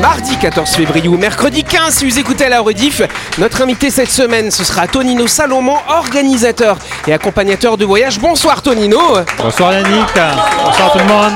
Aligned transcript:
Mardi 0.00 0.36
14 0.36 0.70
février 0.70 1.08
ou 1.08 1.16
mercredi 1.16 1.64
15, 1.64 1.94
si 1.94 2.04
vous 2.04 2.18
écoutez 2.18 2.44
à 2.44 2.48
la 2.48 2.60
rediff, 2.60 3.00
notre 3.38 3.62
invité 3.62 3.90
cette 3.90 4.10
semaine, 4.10 4.50
ce 4.50 4.64
sera 4.64 4.86
Tonino 4.86 5.26
Salomon, 5.26 5.76
organisateur 5.88 6.76
et 7.06 7.12
accompagnateur 7.12 7.76
de 7.76 7.84
voyage. 7.84 8.18
Bonsoir 8.18 8.60
Tonino. 8.60 9.00
Bonsoir 9.38 9.72
Yannick, 9.72 10.12
bonsoir 10.64 10.92
tout 10.92 10.98
le 10.98 11.04
monde. 11.04 11.32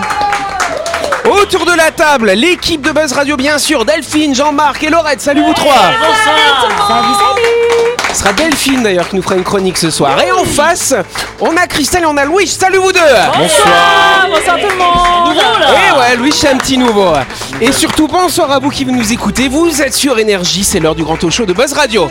Autour 1.30 1.64
de 1.64 1.73
la 1.77 1.91
table, 1.91 2.32
l'équipe 2.32 2.82
de 2.82 2.91
Buzz 2.91 3.12
Radio 3.12 3.37
bien 3.37 3.59
sûr, 3.59 3.85
Delphine, 3.85 4.35
Jean-Marc 4.35 4.82
et 4.82 4.91
Laurette. 4.91 5.21
Salut 5.21 5.43
vous 5.43 5.55
trois. 5.55 5.75
Salut, 5.75 7.14
salut 7.14 7.97
Ce 8.12 8.20
sera 8.20 8.32
Delphine 8.32 8.82
d'ailleurs 8.82 9.09
qui 9.09 9.16
nous 9.16 9.22
fera 9.22 9.36
une 9.36 9.45
chronique 9.45 9.79
ce 9.79 9.90
soir. 9.90 10.20
Et 10.20 10.32
en 10.32 10.45
face, 10.45 10.95
on 11.40 11.57
a 11.57 11.66
Christelle 11.66 12.02
et 12.02 12.07
on 12.07 12.16
a 12.16 12.25
Louis. 12.25 12.46
Salut 12.46 12.79
vous 12.79 12.93
deux. 12.93 13.00
Bonsoir 13.00 14.29
Bonsoir 14.30 14.57
tout 14.57 14.68
le 14.68 14.77
monde 14.77 15.36
Et 15.36 15.98
ouais, 15.98 16.17
Louis, 16.17 16.32
c'est 16.32 16.48
un 16.48 16.57
petit 16.57 16.79
nouveau. 16.79 17.12
Et 17.61 17.72
surtout, 17.72 18.08
bonsoir 18.08 18.50
à 18.50 18.58
vous 18.58 18.71
qui 18.71 18.84
nous 18.86 19.12
écoutez. 19.12 19.48
Vous 19.48 19.82
êtes 19.82 19.94
sur 19.94 20.18
Énergie, 20.18 20.64
c'est 20.64 20.81
l'heure 20.81 20.94
du 20.94 21.04
grand 21.04 21.17
talk 21.17 21.31
show 21.31 21.46
de 21.46 21.53
Buzz 21.53 21.72
Radio. 21.72 22.11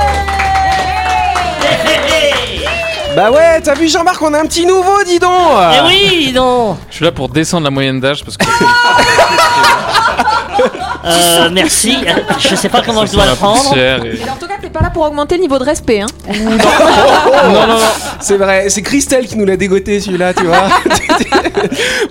Bah 3.15 3.31
ouais, 3.31 3.59
t'as 3.61 3.73
vu 3.73 3.89
Jean-Marc, 3.89 4.21
on 4.21 4.33
a 4.33 4.39
un 4.39 4.45
petit 4.45 4.65
nouveau, 4.65 5.03
dis 5.05 5.19
donc. 5.19 5.31
Eh 5.73 5.81
oui, 5.87 6.31
non 6.33 6.77
Je 6.89 6.95
suis 6.95 7.05
là 7.05 7.11
pour 7.11 7.27
descendre 7.29 7.65
la 7.65 7.69
moyenne 7.71 7.99
d'âge 7.99 8.23
parce 8.23 8.37
que 8.37 8.45
euh, 11.05 11.49
Merci, 11.51 11.97
je 12.39 12.55
sais 12.55 12.69
pas 12.69 12.81
comment 12.81 13.05
je 13.05 13.11
dois 13.11 13.25
la 13.25 13.31
le 13.31 13.37
prendre. 13.37 13.75
Mais 13.75 14.21
en 14.29 14.35
tout 14.39 14.47
cas, 14.47 14.53
t'es 14.61 14.69
pas 14.69 14.81
là 14.81 14.89
pour 14.91 15.03
augmenter 15.03 15.35
le 15.35 15.41
niveau 15.41 15.59
de 15.59 15.63
respect. 15.65 16.01
Hein. 16.01 16.07
Non, 16.31 17.67
non, 17.67 17.67
non. 17.67 17.77
C'est 18.19 18.37
vrai, 18.37 18.69
c'est 18.69 18.81
Christelle 18.81 19.27
qui 19.27 19.37
nous 19.37 19.45
l'a 19.45 19.57
dégoté 19.57 19.99
celui-là, 19.99 20.33
tu 20.33 20.45
vois. 20.45 20.61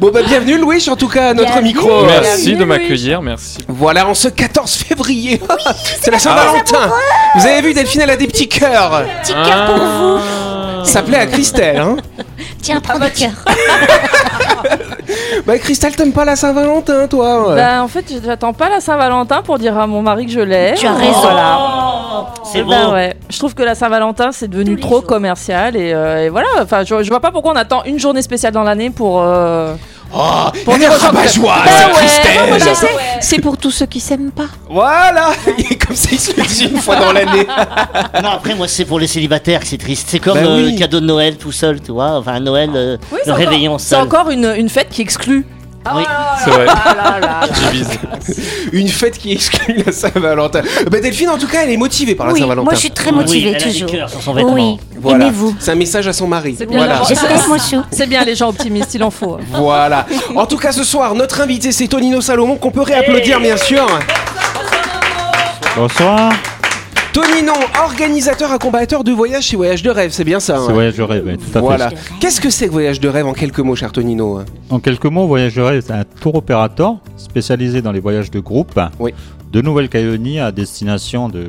bon 0.00 0.10
bah 0.12 0.20
bienvenue 0.26 0.58
Louis, 0.58 0.86
en 0.90 0.96
tout 0.96 1.08
cas 1.08 1.30
à 1.30 1.34
notre 1.34 1.50
Bienvenue. 1.52 1.68
micro. 1.68 2.04
Merci 2.04 2.46
bienvenue, 2.46 2.56
de 2.56 2.64
m'accueillir, 2.64 3.22
merci. 3.22 3.58
Voilà, 3.68 4.06
en 4.06 4.14
ce 4.14 4.28
14 4.28 4.72
février, 4.74 5.40
c'est 6.02 6.10
la 6.10 6.18
Saint-Valentin. 6.18 6.90
Vous 7.36 7.46
avez 7.46 7.62
vu 7.62 7.72
Delphine, 7.74 8.02
elle 8.02 8.10
a 8.10 8.16
des 8.16 8.26
petits 8.26 8.48
cœurs. 8.48 9.04
Petit 9.22 9.32
cœur 9.32 9.66
pour 9.66 9.76
vous. 9.76 10.18
Ça 10.90 11.02
plaît 11.02 11.18
à 11.18 11.26
Christelle, 11.26 11.78
hein. 11.78 11.96
Tiens, 12.62 12.80
prends 12.80 12.98
votre 12.98 13.14
cœur. 13.14 13.30
Bah 15.46 15.58
Christelle, 15.58 15.96
t'aimes 15.96 16.12
pas 16.12 16.24
la 16.24 16.36
Saint-Valentin, 16.36 17.06
toi 17.08 17.54
Bah, 17.56 17.82
en 17.82 17.88
fait, 17.88 18.04
j'attends 18.24 18.52
pas 18.52 18.68
la 18.68 18.80
Saint-Valentin 18.80 19.42
pour 19.42 19.58
dire 19.58 19.76
à 19.78 19.86
mon 19.86 20.02
mari 20.02 20.26
que 20.26 20.32
je 20.32 20.40
l'aime. 20.40 20.74
Tu 20.76 20.86
as 20.86 20.92
raison. 20.92 21.20
Voilà. 21.22 21.58
C'est 22.44 22.62
Bah 22.62 22.86
beau. 22.86 22.92
ouais. 22.92 23.14
Je 23.28 23.38
trouve 23.38 23.54
que 23.54 23.62
la 23.62 23.74
Saint-Valentin 23.74 24.30
c'est 24.32 24.48
devenu 24.48 24.78
trop 24.78 24.96
jours. 24.96 25.06
commercial 25.06 25.76
et, 25.76 25.92
euh, 25.94 26.26
et 26.26 26.28
voilà. 26.28 26.48
Enfin, 26.60 26.82
je, 26.84 27.02
je 27.02 27.08
vois 27.08 27.20
pas 27.20 27.30
pourquoi 27.30 27.52
on 27.52 27.56
attend 27.56 27.82
une 27.84 27.98
journée 27.98 28.22
spéciale 28.22 28.52
dans 28.52 28.62
l'année 28.62 28.90
pour. 28.90 29.20
euh, 29.22 29.74
Oh, 30.12 30.46
Pour 30.64 30.76
que- 30.76 30.84
rabat-joie, 31.04 31.54
Bah 31.64 31.70
c'est 31.94 32.50
bah, 32.50 32.74
c'est- 32.74 32.86
C'est 33.20 33.38
pour 33.40 33.56
tous 33.56 33.70
ceux 33.70 33.86
qui 33.86 34.00
s'aiment 34.00 34.32
pas. 34.32 34.46
Voilà, 34.68 35.30
comme 35.86 35.94
ça 35.94 36.08
il 36.12 36.18
se 36.18 36.32
le 36.36 36.42
dit 36.46 36.64
une 36.64 36.78
fois 36.80 36.96
dans 36.96 37.12
l'année. 37.12 37.46
Non, 38.22 38.30
après, 38.30 38.54
moi, 38.54 38.66
c'est 38.66 38.84
pour 38.84 38.98
les 38.98 39.06
célibataires 39.06 39.60
que 39.60 39.66
c'est 39.66 39.78
triste. 39.78 40.08
C'est 40.10 40.18
comme 40.18 40.34
Bah 40.34 40.44
euh, 40.46 40.64
oui. 40.64 40.72
le 40.72 40.78
cadeau 40.78 41.00
de 41.00 41.06
Noël 41.06 41.36
tout 41.36 41.52
seul, 41.52 41.80
tu 41.80 41.92
vois. 41.92 42.18
Enfin, 42.18 42.40
Noël, 42.40 42.70
euh, 42.74 42.96
Oui, 43.12 43.18
c'est 43.22 43.26
le 43.30 43.34
encore- 43.34 43.36
réveillon 43.50 43.78
C'est 43.78 43.90
seul. 43.94 44.00
encore 44.02 44.30
une, 44.30 44.52
une 44.56 44.68
fête 44.68 44.88
qui 44.90 45.02
exclut. 45.02 45.46
Oui. 45.94 46.02
C'est 46.44 46.50
vrai. 46.50 46.66
Ah 46.68 46.94
là 46.94 47.18
là 47.18 47.20
là. 47.20 47.40
Divise. 47.70 47.88
Une 48.72 48.88
fête 48.88 49.16
qui 49.18 49.32
exclut 49.32 49.82
la 49.84 49.92
Saint-Valentin. 49.92 50.60
Bah 50.90 51.00
Delphine, 51.00 51.30
en 51.30 51.38
tout 51.38 51.46
cas, 51.46 51.60
elle 51.64 51.70
est 51.70 51.76
motivée 51.78 52.14
par 52.14 52.26
la 52.26 52.32
Oui, 52.34 52.40
Saint-Valentin. 52.40 52.64
moi 52.64 52.74
je 52.74 52.78
suis 52.80 52.90
très 52.90 53.10
Oui, 53.10 53.16
motivée 53.16 53.48
elle 53.50 53.56
a 53.56 53.58
des 53.66 53.72
toujours. 53.72 53.90
cœurs 53.90 54.10
sur 54.10 54.20
son 54.22 54.34
vêtement. 54.34 54.52
Oui, 54.52 54.78
Voilà. 55.00 55.24
aimez-vous. 55.26 55.56
C'est 55.58 55.72
un 55.72 55.76
message 55.76 56.06
à 56.06 56.12
son 56.12 56.26
mari. 56.28 56.54
C'est 56.58 56.66
bien 56.66 56.78
Voilà. 56.78 56.98
la- 57.00 57.04
J'espère, 57.08 57.48
moi 57.48 57.56
chou. 57.58 57.82
C'est 57.90 58.06
bien 58.06 58.24
les 58.24 58.34
gens 58.36 58.50
optimistes, 58.50 58.94
il 58.94 59.02
en 59.02 59.10
faut. 59.10 59.38
Voilà. 59.52 60.06
En 60.36 60.46
tout 60.46 60.58
cas, 60.58 60.72
ce 60.72 60.84
soir, 60.84 61.14
notre 61.14 61.40
invité, 61.40 61.72
c'est 61.72 61.88
Tonino 61.88 62.20
Salomon, 62.20 62.56
qu'on 62.56 62.70
peut 62.70 62.82
réapplaudir, 62.82 63.40
bien 63.40 63.56
sûr. 63.56 63.86
Bonsoir. 65.76 66.32
Tonino, 67.12 67.52
organisateur, 67.84 68.52
accompagnateur 68.52 69.02
de 69.02 69.10
voyage 69.10 69.42
chez 69.44 69.56
Voyage 69.56 69.82
de 69.82 69.90
Rêve, 69.90 70.12
c'est 70.12 70.22
bien 70.24 70.38
ça. 70.38 70.58
C'est 70.58 70.70
hein 70.70 70.72
Voyage 70.74 70.96
de 70.96 71.02
rêve, 71.02 71.26
ouais, 71.26 71.36
tout 71.36 71.58
à 71.58 71.60
Voilà. 71.60 71.90
fait. 71.90 71.96
Qu'est-ce 72.20 72.40
que 72.40 72.50
c'est 72.50 72.66
que 72.68 72.72
Voyage 72.72 73.00
de 73.00 73.08
Rêve 73.08 73.26
en 73.26 73.32
quelques 73.32 73.58
mots, 73.58 73.74
cher 73.74 73.90
Tonino 73.90 74.40
En 74.70 74.78
quelques 74.78 75.06
mots, 75.06 75.26
Voyage 75.26 75.56
de 75.56 75.62
rêve, 75.62 75.82
c'est 75.84 75.92
un 75.92 76.04
tour 76.04 76.36
opérateur 76.36 76.96
spécialisé 77.16 77.82
dans 77.82 77.90
les 77.90 77.98
voyages 78.00 78.30
de 78.30 78.38
groupe 78.38 78.78
Oui. 79.00 79.12
de 79.52 79.60
Nouvelle-Calédonie 79.60 80.38
à 80.38 80.52
destination 80.52 81.28
de 81.28 81.48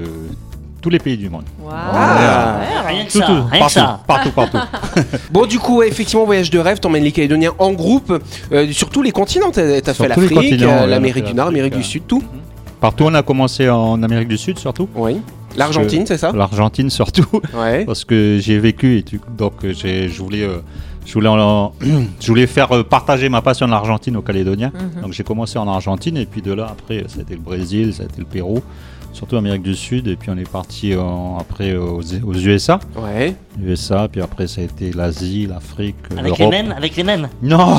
tous 0.82 0.90
les 0.90 0.98
pays 0.98 1.16
du 1.18 1.30
monde. 1.30 1.44
Ah. 1.72 2.60
Rien 2.88 3.06
que 3.06 3.12
Tout, 3.12 3.20
ça, 3.20 3.26
tout, 3.28 3.34
rien 3.34 3.44
que 3.44 3.58
partout, 3.60 3.70
ça. 3.74 4.00
partout, 4.08 4.32
partout. 4.32 4.58
Bon, 5.32 5.46
du 5.46 5.60
coup, 5.60 5.78
ouais, 5.78 5.88
effectivement, 5.90 6.26
Voyage 6.26 6.50
de 6.50 6.58
Rêve, 6.58 6.80
t'emmènes 6.80 7.04
les 7.04 7.12
Calédoniens 7.12 7.52
en 7.60 7.72
groupe 7.74 8.20
euh, 8.52 8.72
sur 8.72 8.90
tous 8.90 9.04
les 9.04 9.12
continents. 9.12 9.52
T'as 9.52 9.94
Sur 9.94 10.06
fait 10.08 10.14
tous 10.16 10.22
les 10.22 10.30
l'Afrique, 10.30 10.34
continents, 10.34 10.82
euh, 10.82 10.88
l'Amérique 10.88 11.26
du 11.26 11.36
Nord, 11.36 11.46
l'Amérique 11.48 11.74
du 11.76 11.82
euh. 11.82 11.84
Sud, 11.84 12.08
tout. 12.08 12.24
Partout, 12.80 13.04
on 13.08 13.14
a 13.14 13.22
commencé 13.22 13.70
en 13.70 14.02
Amérique 14.02 14.28
du 14.28 14.40
Sud 14.40 14.58
surtout. 14.58 14.90
Oui. 14.96 15.18
L'Argentine, 15.58 16.06
c'est 16.06 16.18
ça 16.18 16.32
L'Argentine 16.34 16.90
surtout, 16.90 17.26
Ouais. 17.54 17.86
parce 17.86 18.04
que 18.06 18.38
j'ai 18.42 18.60
vécu 18.60 18.98
et 18.98 19.04
tu- 19.04 19.20
donc 19.38 19.54
euh, 19.64 19.74
j'ai, 19.74 20.08
je 20.10 20.22
voulais, 20.22 20.44
euh, 20.44 20.58
je 21.06 21.14
voulais, 21.14 21.30
en- 21.30 21.74
je 22.20 22.28
voulais 22.28 22.48
faire 22.48 22.72
euh, 22.76 22.84
partager 22.84 23.28
ma 23.30 23.42
passion 23.42 23.66
de 23.66 23.72
l'Argentine 23.72 24.16
aux 24.18 24.22
Calédoniens. 24.22 24.72
Donc 25.02 25.14
j'ai 25.14 25.24
commencé 25.24 25.58
en 25.60 25.68
Argentine 25.68 26.18
et 26.18 26.26
puis 26.26 26.42
de 26.42 26.54
là 26.54 26.68
après 26.72 27.04
ça 27.08 27.20
a 27.20 27.22
été 27.24 27.34
le 27.36 27.42
Brésil, 27.42 27.94
ça 27.94 28.04
a 28.04 28.06
été 28.06 28.20
le 28.20 28.26
Pérou, 28.26 28.62
surtout 29.14 29.36
l'Amérique 29.36 29.62
du 29.64 29.76
Sud 29.76 30.08
et 30.08 30.16
puis 30.16 30.30
on 30.30 30.38
est 30.38 30.50
parti 30.50 30.96
en- 30.96 31.38
après 31.40 31.76
aux, 31.76 32.02
aux 32.02 32.34
USA, 32.34 32.80
Ouais. 32.96 33.36
USA 33.64 34.08
puis 34.12 34.22
après 34.22 34.48
ça 34.48 34.62
a 34.62 34.64
été 34.64 34.92
l'Asie, 34.92 35.48
l'Afrique, 35.48 35.96
Avec 36.18 36.38
les 36.38 36.48
mêmes, 36.48 36.74
avec 36.76 36.96
les 36.96 37.04
mêmes. 37.04 37.28
Non, 37.42 37.76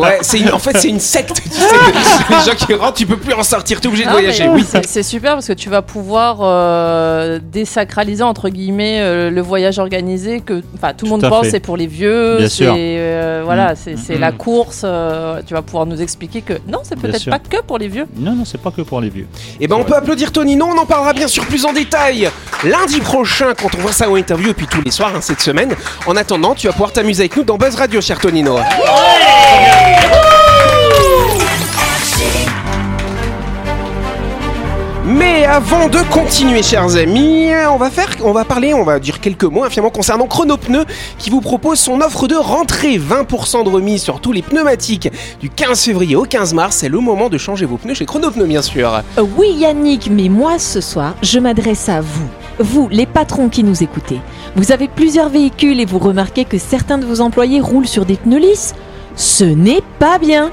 Ouais, 0.00 0.18
c'est 0.22 0.40
une- 0.40 0.50
en 0.52 0.58
fait, 0.58 0.76
c'est 0.76 0.88
une 0.88 1.00
secte. 1.00 1.40
Tu 1.42 1.50
sais, 1.50 1.66
les 2.30 2.36
gens 2.50 2.56
qui 2.66 2.74
rentrent, 2.74 2.94
tu 2.94 3.06
peux 3.06 3.16
plus 3.16 3.32
en 3.34 3.42
sortir, 3.42 3.80
t'es 3.80 3.88
obligé 3.88 4.04
de 4.04 4.08
Non, 4.08 4.14
voyager. 4.14 4.44
mais 4.48 4.54
Oui. 4.54 4.64
c'est- 4.66 4.86
C'est 4.86 5.02
super 5.02 5.34
parce 5.34 5.46
que 5.46 5.52
tu 5.52 5.68
vas 5.70 5.82
pouvoir 5.82 6.38
euh, 6.42 7.38
désacraliser 7.42 8.22
entre 8.22 8.48
guillemets 8.48 9.00
euh, 9.00 9.30
le 9.30 9.40
voyage 9.40 9.78
organisé 9.78 10.40
que 10.40 10.62
enfin 10.74 10.92
tout 10.94 11.06
le 11.06 11.10
monde 11.12 11.28
pense 11.28 11.44
fait. 11.46 11.50
c'est 11.52 11.60
pour 11.60 11.76
les 11.76 11.86
vieux, 11.86 12.36
Bien 12.38 12.48
c'est 12.48 12.54
sûr. 12.64 12.74
euh, 12.76 13.42
voilà, 13.44 13.74
c'est 13.74 13.96
c'est 13.96 14.16
Mm. 14.16 14.20
la 14.20 14.32
course. 14.32 14.82
euh, 14.84 15.40
tu 15.46 15.54
vas 15.54 15.62
pouvoir 15.62 15.86
nous 15.86 16.00
expliquer 16.00 16.42
que 16.42 16.54
non, 16.68 16.80
c'est 16.82 16.98
peut-être 16.98 17.28
pas 17.30 17.38
que 17.38 17.62
pour 17.62 17.78
les 17.78 17.88
vieux. 17.88 18.06
non, 18.16 18.34
non, 18.34 18.44
c'est 18.44 18.60
pas 18.60 18.70
que 18.70 18.82
pour 18.82 19.00
les 19.00 19.08
vieux. 19.08 19.13
Et 19.60 19.68
ben, 19.68 19.76
on 19.76 19.84
peut 19.84 19.94
applaudir 19.94 20.32
Tonino. 20.32 20.66
On 20.66 20.78
en 20.78 20.86
parlera 20.86 21.12
bien 21.12 21.28
sûr 21.28 21.44
plus 21.46 21.64
en 21.64 21.72
détail 21.72 22.30
lundi 22.64 23.00
prochain 23.00 23.52
quand 23.54 23.74
on 23.74 23.78
voit 23.78 23.92
ça 23.92 24.08
en 24.08 24.16
interview 24.16 24.50
et 24.50 24.54
puis 24.54 24.66
tous 24.66 24.82
les 24.82 24.90
soirs 24.90 25.12
hein, 25.14 25.20
cette 25.20 25.40
semaine. 25.40 25.74
En 26.06 26.16
attendant, 26.16 26.54
tu 26.54 26.66
vas 26.66 26.72
pouvoir 26.72 26.92
t'amuser 26.92 27.22
avec 27.22 27.36
nous 27.36 27.44
dans 27.44 27.56
Buzz 27.56 27.74
Radio, 27.76 28.00
cher 28.00 28.18
Tonino. 28.18 28.58
Mais 35.06 35.44
avant 35.44 35.90
de 35.90 35.98
continuer, 36.10 36.62
chers 36.62 36.96
amis, 36.96 37.50
on 38.22 38.32
va 38.32 38.44
parler, 38.46 38.72
on 38.72 38.84
va 38.84 38.98
dire 38.98 39.20
quelques 39.20 39.44
mots 39.44 39.68
finalement 39.68 39.90
concernant 39.90 40.26
Chronopneu 40.26 40.86
qui 41.18 41.28
vous 41.28 41.42
propose 41.42 41.78
son 41.78 42.00
offre 42.00 42.26
de 42.26 42.36
rentrée, 42.36 42.96
20% 42.96 43.64
de 43.64 43.68
remise 43.68 44.02
sur 44.02 44.20
tous 44.20 44.32
les 44.32 44.40
pneumatiques 44.40 45.10
du 45.40 45.50
15 45.50 45.82
février 45.82 46.16
au 46.16 46.22
15 46.22 46.54
mars. 46.54 46.76
C'est 46.76 46.88
le 46.88 47.00
moment 47.00 47.28
de 47.28 47.36
changer 47.36 47.66
vos 47.66 47.76
pneus 47.76 47.92
chez 47.92 48.06
Chronopneu, 48.06 48.46
bien 48.46 48.62
sûr. 48.62 49.02
Oui 49.36 49.52
Yannick, 49.58 50.08
mais 50.10 50.30
moi 50.30 50.58
ce 50.58 50.80
soir, 50.80 51.14
je 51.20 51.38
m'adresse 51.38 51.90
à 51.90 52.00
vous. 52.00 52.28
Vous, 52.58 52.88
les 52.90 53.04
patrons 53.04 53.50
qui 53.50 53.62
nous 53.62 53.82
écoutez. 53.82 54.20
Vous 54.56 54.72
avez 54.72 54.88
plusieurs 54.88 55.28
véhicules 55.28 55.80
et 55.80 55.84
vous 55.84 55.98
remarquez 55.98 56.46
que 56.46 56.56
certains 56.56 56.96
de 56.96 57.04
vos 57.04 57.20
employés 57.20 57.60
roulent 57.60 57.86
sur 57.86 58.06
des 58.06 58.16
pneus 58.16 58.38
lisses 58.38 58.74
Ce 59.16 59.44
n'est 59.44 59.82
pas 59.98 60.18
bien. 60.18 60.50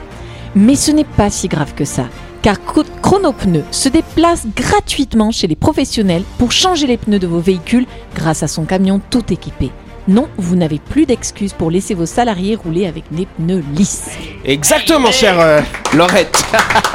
Mais 0.56 0.76
ce 0.76 0.92
n'est 0.92 1.06
pas 1.06 1.30
si 1.30 1.48
grave 1.48 1.74
que 1.74 1.86
ça. 1.86 2.04
Car 2.42 2.58
Chro- 2.66 2.86
Chronopneu 3.04 3.64
se 3.72 3.88
déplace 3.90 4.48
gratuitement 4.56 5.32
chez 5.32 5.48
les 5.48 5.56
professionnels 5.56 6.24
pour 6.40 6.52
changer 6.52 6.88
les 6.88 6.98
pneus 6.98 7.20
de 7.20 7.28
vos 7.28 7.40
véhicules 7.40 7.86
grâce 8.16 8.42
à 8.42 8.48
son 8.48 8.66
camion 8.66 9.00
tout 9.12 9.32
équipé. 9.32 9.70
Non, 10.08 10.28
vous 10.38 10.56
n'avez 10.56 10.80
plus 10.80 11.06
d'excuses 11.06 11.54
pour 11.54 11.70
laisser 11.70 11.94
vos 11.94 12.08
salariés 12.08 12.56
rouler 12.56 12.88
avec 12.88 13.04
des 13.12 13.28
pneus 13.38 13.64
lisses. 13.76 14.10
Exactement, 14.44 15.12
chère 15.12 15.40
euh, 15.40 15.62
Laurette. 15.94 16.44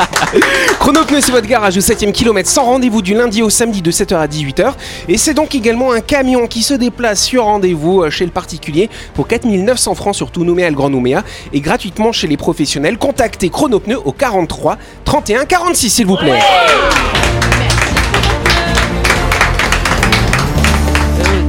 Chronopneu, 0.80 1.20
c'est 1.20 1.30
votre 1.30 1.46
garage 1.46 1.76
au 1.76 1.80
7ème 1.80 2.10
kilomètre 2.10 2.48
sans 2.48 2.64
rendez-vous 2.64 3.02
du 3.02 3.14
lundi 3.14 3.42
au 3.42 3.50
samedi 3.50 3.80
de 3.80 3.92
7h 3.92 4.16
à 4.16 4.26
18h. 4.26 4.72
Et 5.08 5.18
c'est 5.18 5.34
donc 5.34 5.54
également 5.54 5.92
un 5.92 6.00
camion 6.00 6.48
qui 6.48 6.64
se 6.64 6.74
déplace 6.74 7.22
sur 7.22 7.44
rendez-vous 7.44 8.02
euh, 8.02 8.10
chez 8.10 8.24
le 8.24 8.32
particulier 8.32 8.90
pour 9.14 9.28
4900 9.28 9.94
francs 9.94 10.16
sur 10.16 10.32
tout 10.32 10.44
Nouméa 10.44 10.68
le 10.68 10.74
Grand 10.74 10.90
Nouméa 10.90 11.22
et 11.52 11.60
gratuitement 11.60 12.10
chez 12.10 12.26
les 12.26 12.36
professionnels. 12.36 12.98
Contactez 12.98 13.50
Chronopneu 13.50 13.98
au 14.04 14.10
43 14.10 14.78
31 15.04 15.44
46 15.44 15.90
s'il 15.90 16.06
vous 16.06 16.16
plaît. 16.16 16.40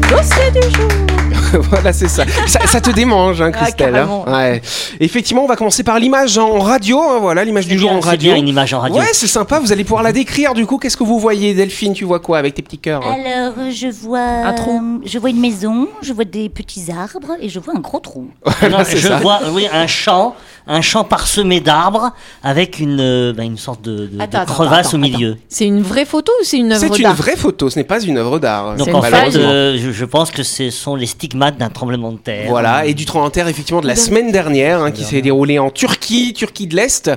Dossier 0.09 0.51
du 0.51 0.62
jour. 0.75 1.17
voilà, 1.70 1.94
c'est 1.94 2.08
ça. 2.08 2.24
ça. 2.48 2.60
ça 2.66 2.82
te 2.82 2.90
démange, 2.92 3.42
hein, 3.42 3.52
Ah, 3.54 3.58
Christelle. 3.64 3.96
hein. 3.96 4.24
ouais. 4.28 4.62
Effectivement, 5.00 5.44
on 5.44 5.48
va 5.48 5.56
commencer 5.56 5.84
par 5.84 6.00
l'image 6.00 6.38
en 6.38 6.60
radio. 6.60 7.00
hein, 7.02 7.18
voilà, 7.22 7.44
l'image 7.44 7.66
du 7.68 7.74
C'est 7.74 7.80
jour 7.80 7.90
bien, 7.90 8.00
en 8.00 8.02
c'est 8.02 8.10
radio. 8.10 8.32
bien 8.34 8.42
une 8.42 8.48
image 8.48 8.74
en 8.74 8.80
radio. 8.80 8.98
Ouais, 8.98 9.10
c'est 9.14 9.28
sympa. 9.28 9.60
Vous 9.60 9.72
allez 9.72 9.84
pouvoir 9.84 10.04
la 10.04 10.12
décrire. 10.12 10.54
Du 10.54 10.66
coup, 10.66 10.78
qu'est-ce 10.78 10.98
que 10.98 11.04
vous 11.04 11.20
voyez, 11.20 11.54
Delphine? 11.54 11.94
Tu 11.94 12.06
vois 12.06 12.20
quoi 12.20 12.38
avec 12.38 12.54
tes 12.56 12.62
petits 12.62 12.78
cœurs? 12.78 13.02
Alors, 13.06 13.54
je 13.72 13.88
vois. 13.88 14.20
Un 14.20 14.54
trou. 14.54 14.80
euh, 14.84 15.00
Je 15.06 15.20
vois 15.20 15.30
une 15.30 15.40
maison, 15.40 15.88
je 16.02 16.14
vois 16.14 16.26
des 16.26 16.50
petits 16.50 16.86
arbres 16.92 17.34
et 17.42 17.50
je 17.50 17.60
vois 17.60 17.74
un 17.76 17.80
gros 17.80 18.00
trou. 18.00 18.30
Non, 18.70 18.80
je 18.88 18.98
ça. 18.98 19.18
vois 19.18 19.40
oui, 19.54 19.68
un 19.72 19.88
champ, 19.88 20.36
un 20.68 20.82
champ 20.82 21.04
parsemé 21.04 21.60
d'arbres 21.62 22.12
avec 22.44 22.80
une, 22.80 23.00
euh, 23.00 23.34
bah, 23.34 23.44
une 23.44 23.58
sorte 23.58 23.82
de, 23.84 24.10
Attends, 24.20 24.46
crevasse 24.46 24.88
attends, 24.88 24.98
au 24.98 25.00
milieu. 25.00 25.38
C'est 25.48 25.66
une 25.66 25.82
vraie 25.82 26.06
photo 26.06 26.32
ou 26.42 26.44
c'est 26.44 26.58
une 26.58 26.72
œuvre 26.72 26.82
C'est 26.82 26.98
une 26.98 27.04
d'art? 27.04 27.16
vraie 27.16 27.36
photo. 27.38 27.70
Ce 27.70 27.78
n'est 27.80 27.86
pas 27.86 28.02
une 28.02 28.18
œuvre 28.18 28.40
d'art. 28.40 28.76
Donc 28.76 28.88
C'est 28.88 28.94
en 28.94 29.02
fait, 29.02 29.36
euh, 29.36 29.78
je, 29.80 29.92
je 29.92 30.06
pense 30.06 30.32
que 30.32 30.44
ce 30.44 30.70
sont 30.70 30.96
les 30.96 31.06
stigmates 31.06 31.37
d'un 31.38 31.69
tremblement 31.69 32.12
de 32.12 32.18
terre. 32.18 32.50
Voilà, 32.50 32.86
et 32.86 32.94
du 32.94 33.06
tremblement 33.06 33.30
de 33.30 33.34
terre 33.34 33.48
effectivement 33.48 33.81
de 33.81 33.88
la 33.88 33.95
semaine 33.95 34.31
dernière 34.31 34.81
hein, 34.81 34.92
qui 34.92 35.04
s'est 35.04 35.22
déroulé 35.22 35.60
en 35.60 35.69
Turquie, 35.69 36.34
Turquie 36.34 36.68
de 36.68 36.75
l'Est, 36.75 37.12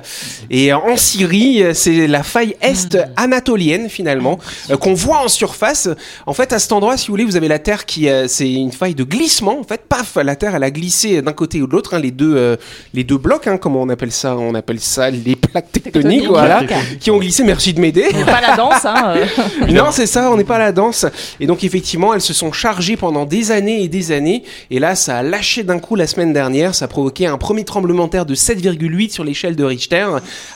et 0.49 0.73
en 0.73 0.97
Syrie, 0.97 1.63
c'est 1.73 2.07
la 2.07 2.23
faille 2.23 2.55
est 2.61 2.97
anatolienne 3.15 3.89
finalement 3.89 4.39
euh, 4.69 4.77
qu'on 4.77 4.93
voit 4.93 5.19
en 5.23 5.27
surface. 5.27 5.89
En 6.25 6.33
fait, 6.33 6.53
à 6.53 6.59
cet 6.59 6.71
endroit, 6.71 6.97
si 6.97 7.07
vous 7.07 7.13
voulez, 7.13 7.25
vous 7.25 7.35
avez 7.35 7.47
la 7.47 7.59
terre 7.59 7.85
qui, 7.85 8.09
euh, 8.09 8.27
c'est 8.27 8.51
une 8.51 8.71
faille 8.71 8.95
de 8.95 9.03
glissement. 9.03 9.59
En 9.59 9.63
fait, 9.63 9.81
paf, 9.87 10.15
la 10.15 10.35
terre 10.35 10.55
elle 10.55 10.63
a 10.63 10.71
glissé 10.71 11.21
d'un 11.21 11.33
côté 11.33 11.61
ou 11.61 11.67
de 11.67 11.71
l'autre, 11.71 11.95
hein, 11.95 11.99
les 11.99 12.11
deux, 12.11 12.35
euh, 12.35 12.55
les 12.93 13.03
deux 13.03 13.17
blocs, 13.17 13.47
hein, 13.47 13.57
comment 13.57 13.81
on 13.81 13.89
appelle 13.89 14.11
ça? 14.11 14.37
On 14.37 14.55
appelle 14.55 14.79
ça 14.79 15.09
les 15.09 15.35
plaques 15.35 15.71
tectoniques, 15.71 16.27
voilà, 16.27 16.63
qui 16.99 17.11
ont 17.11 17.17
glissé. 17.17 17.43
Merci 17.43 17.73
de 17.73 17.79
m'aider. 17.79 18.05
Pas 18.25 18.41
la 18.41 18.55
danse, 18.55 18.85
hein. 18.85 19.15
euh. 19.15 19.25
Non, 19.71 19.91
c'est 19.91 20.05
ça, 20.05 20.31
on 20.31 20.37
n'est 20.37 20.43
pas 20.43 20.55
à 20.55 20.59
la 20.59 20.71
danse. 20.71 21.05
Et 21.39 21.47
donc, 21.47 21.63
effectivement, 21.63 22.13
elles 22.13 22.21
se 22.21 22.33
sont 22.33 22.51
chargées 22.51 22.97
pendant 22.97 23.25
des 23.25 23.51
années 23.51 23.83
et 23.83 23.87
des 23.87 24.10
années. 24.10 24.10
Et 24.11 24.79
là, 24.79 24.95
ça 24.95 25.17
a 25.17 25.23
lâché 25.23 25.63
d'un 25.63 25.79
coup 25.79 25.95
la 25.95 26.07
semaine 26.07 26.33
dernière. 26.33 26.75
Ça 26.75 26.85
a 26.85 26.87
provoqué 26.87 27.25
un 27.27 27.37
premier 27.37 27.63
tremblement 27.63 28.05
de 28.05 28.09
terre 28.11 28.25
de 28.25 28.35
7,8 28.35 29.11
sur 29.11 29.23
l'échelle 29.23 29.55
de 29.55 29.63
Richter, 29.63 30.05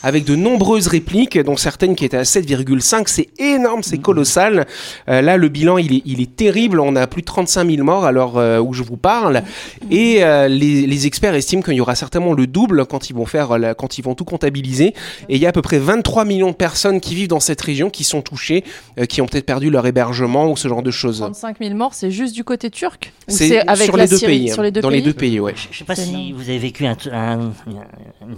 avec 0.04 0.26
de 0.26 0.36
nombreuses 0.36 0.88
répliques, 0.88 1.40
dont 1.40 1.58
certaines 1.58 1.96
qui 1.96 2.06
étaient 2.06 2.18
à 2.18 2.24
7,5. 2.24 3.04
C'est 3.08 3.30
énorme, 3.40 3.84
c'est 3.84 3.98
colossal. 4.00 4.66
Euh, 5.10 5.22
là, 5.22 5.38
le 5.38 5.50
bilan, 5.50 5.78
il 5.78 5.94
est, 5.96 6.02
il 6.06 6.22
est 6.22 6.36
terrible. 6.36 6.80
On 6.80 6.96
a 6.96 7.08
plus 7.08 7.22
de 7.22 7.28
35 7.28 7.70
000 7.70 7.84
morts 7.84 8.06
à 8.06 8.12
l'heure 8.12 8.36
où 8.66 8.74
je 8.74 8.84
vous 8.84 8.98
parle. 8.98 9.44
Et 9.92 10.24
euh, 10.24 10.48
les, 10.48 10.86
les 10.88 11.08
experts 11.08 11.36
estiment 11.36 11.62
qu'il 11.62 11.74
y 11.74 11.82
aura 11.82 11.96
certainement 11.96 12.34
le 12.34 12.48
double 12.48 12.86
quand 12.86 13.10
ils 13.10 13.16
vont 13.16 13.26
faire, 13.26 13.58
la- 13.58 13.74
quand 13.74 13.98
ils 13.98 14.02
vont 14.04 14.16
tout 14.16 14.26
comptabiliser. 14.26 14.88
Et 15.30 15.36
il 15.36 15.38
y 15.38 15.46
a 15.46 15.50
à 15.50 15.52
peu 15.52 15.62
près 15.62 15.78
23 15.80 16.26
millions 16.26 16.52
de 16.52 16.56
personnes 16.56 17.00
qui 17.00 17.16
vivent 17.16 17.28
dans 17.28 17.40
cette 17.40 17.62
région 17.62 17.90
qui 17.90 18.04
sont 18.04 18.22
touchées, 18.22 18.64
euh, 19.00 19.06
qui 19.06 19.22
ont 19.22 19.26
peut-être 19.28 19.46
perdu 19.46 19.70
leur 19.70 19.86
hébergement 19.86 20.50
ou 20.52 20.58
ce 20.58 20.68
genre 20.68 20.84
de 20.84 20.92
choses. 20.92 21.20
35 21.20 21.58
000 21.62 21.76
morts, 21.76 21.94
c'est 21.94 22.12
juste 22.12 22.34
du 22.36 22.44
côté 22.44 22.70
turc 22.70 23.14
C'est 23.48 23.68
avec 23.68 23.86
sur 23.86 23.98
la 23.98 24.04
les 24.06 24.10
deux 24.10 24.18
Syrie 24.18 24.32
pays. 24.40 24.50
Sur 24.52 24.64
les 24.64 24.72
deux 24.72 24.82
dans 24.82 24.90
pays 24.90 24.98
les 25.00 25.06
deux 25.06 25.14
pays, 25.14 25.40
ouais. 25.40 25.54
Je, 25.56 25.68
je 25.72 25.78
sais 25.80 25.84
pas 25.86 25.96
si 25.96 26.10
énorme. 26.10 26.34
vous 26.34 26.42
avez 26.50 26.58
vécu 26.60 26.86
un, 26.86 26.96
un, 27.12 27.40
un 27.40 27.52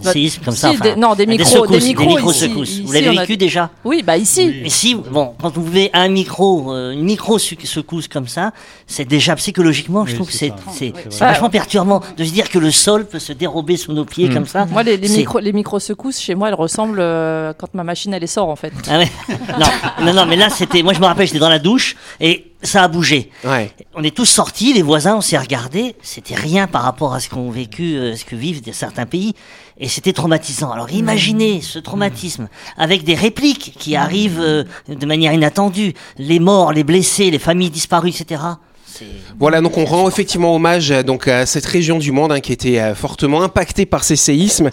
Bah, 0.02 0.12
séisme 0.12 0.42
comme 0.44 0.54
si, 0.54 0.60
ça. 0.60 0.70
enfin, 0.70 0.84
des- 0.84 0.96
non, 0.96 1.14
des 1.14 1.26
micros- 1.26 1.44
secousses, 1.46 1.70
des 1.84 1.88
micros 1.88 2.30
ici. 2.30 2.38
secousses. 2.40 2.70
Ici, 2.70 2.82
Vous 2.82 2.92
l'avez 2.92 3.08
on 3.10 3.16
a- 3.16 3.20
vécu 3.22 3.36
déjà 3.36 3.70
Oui, 3.84 4.02
bah 4.04 4.16
ici. 4.16 4.54
Mais 4.62 4.68
si, 4.68 4.94
bon, 4.94 5.34
quand 5.40 5.52
vous 5.54 5.64
vivez 5.64 5.90
un 5.92 6.08
micro, 6.08 6.72
euh, 6.72 6.92
une 6.92 7.02
micro 7.04 7.38
sec- 7.38 7.66
secousse 7.66 8.08
comme 8.08 8.28
ça, 8.28 8.52
c'est 8.86 9.04
déjà 9.06 9.34
psychologiquement, 9.36 10.04
je 10.06 10.10
Oui, 10.10 10.14
trouve 10.16 10.28
que 10.28 10.32
c'est 10.34 10.52
c'est 10.72 10.92
vachement 11.20 11.50
perturbant 11.50 12.00
de 12.16 12.24
se 12.24 12.32
dire 12.32 12.48
que 12.50 12.58
le 12.58 12.70
sol 12.70 13.06
peut 13.06 13.18
se 13.18 13.32
dérober 13.32 13.76
sous 13.76 13.92
nos 13.92 14.04
pieds 14.04 14.28
Mm. 14.28 14.34
comme 14.34 14.46
ça. 14.46 14.66
Moi, 14.66 14.82
les, 14.82 14.96
les, 14.96 15.08
C'est- 15.08 15.18
micro, 15.18 15.38
les 15.38 15.52
micro-secousses, 15.52 16.20
chez 16.20 16.34
moi, 16.34 16.48
elles 16.48 16.54
ressemblent 16.54 17.00
euh, 17.00 17.52
quand 17.56 17.72
ma 17.74 17.84
machine, 17.84 18.12
elle 18.14 18.26
sort, 18.28 18.48
en 18.48 18.56
fait. 18.56 18.72
Ah 18.90 18.98
ouais. 18.98 19.08
non, 19.58 20.04
non, 20.06 20.12
non, 20.14 20.26
mais 20.26 20.36
là 20.36 20.50
c'était, 20.50 20.82
moi 20.82 20.92
je 20.92 21.00
me 21.00 21.06
rappelle, 21.06 21.26
j'étais 21.26 21.38
dans 21.38 21.48
la 21.48 21.58
douche 21.58 21.96
et 22.20 22.47
ça 22.62 22.82
a 22.82 22.88
bougé. 22.88 23.30
Ouais. 23.44 23.72
On 23.94 24.02
est 24.02 24.14
tous 24.14 24.24
sortis, 24.24 24.72
les 24.72 24.82
voisins, 24.82 25.16
on 25.16 25.20
s'est 25.20 25.38
regardés, 25.38 25.94
c'était 26.02 26.34
rien 26.34 26.66
par 26.66 26.82
rapport 26.82 27.14
à 27.14 27.20
ce 27.20 27.28
qu'ont 27.28 27.50
vécu, 27.50 27.96
euh, 27.96 28.16
ce 28.16 28.24
que 28.24 28.36
vivent 28.36 28.62
certains 28.72 29.06
pays, 29.06 29.34
et 29.78 29.88
c'était 29.88 30.12
traumatisant. 30.12 30.70
Alors 30.70 30.90
imaginez 30.90 31.60
ce 31.62 31.78
traumatisme 31.78 32.48
avec 32.76 33.04
des 33.04 33.14
répliques 33.14 33.74
qui 33.78 33.96
arrivent 33.96 34.40
euh, 34.40 34.64
de 34.88 35.06
manière 35.06 35.32
inattendue, 35.32 35.94
les 36.18 36.40
morts, 36.40 36.72
les 36.72 36.84
blessés, 36.84 37.30
les 37.30 37.38
familles 37.38 37.70
disparues, 37.70 38.10
etc. 38.10 38.40
Voilà, 39.38 39.60
donc 39.60 39.76
on 39.76 39.84
rend 39.84 40.08
effectivement 40.08 40.54
hommage 40.54 40.90
euh, 40.90 41.02
donc 41.02 41.28
à 41.28 41.46
cette 41.46 41.66
région 41.66 41.98
du 41.98 42.12
monde 42.12 42.32
hein, 42.32 42.40
qui 42.40 42.52
était 42.52 42.80
euh, 42.80 42.94
fortement 42.94 43.42
impactée 43.42 43.86
par 43.86 44.04
ces 44.04 44.16
séismes. 44.16 44.70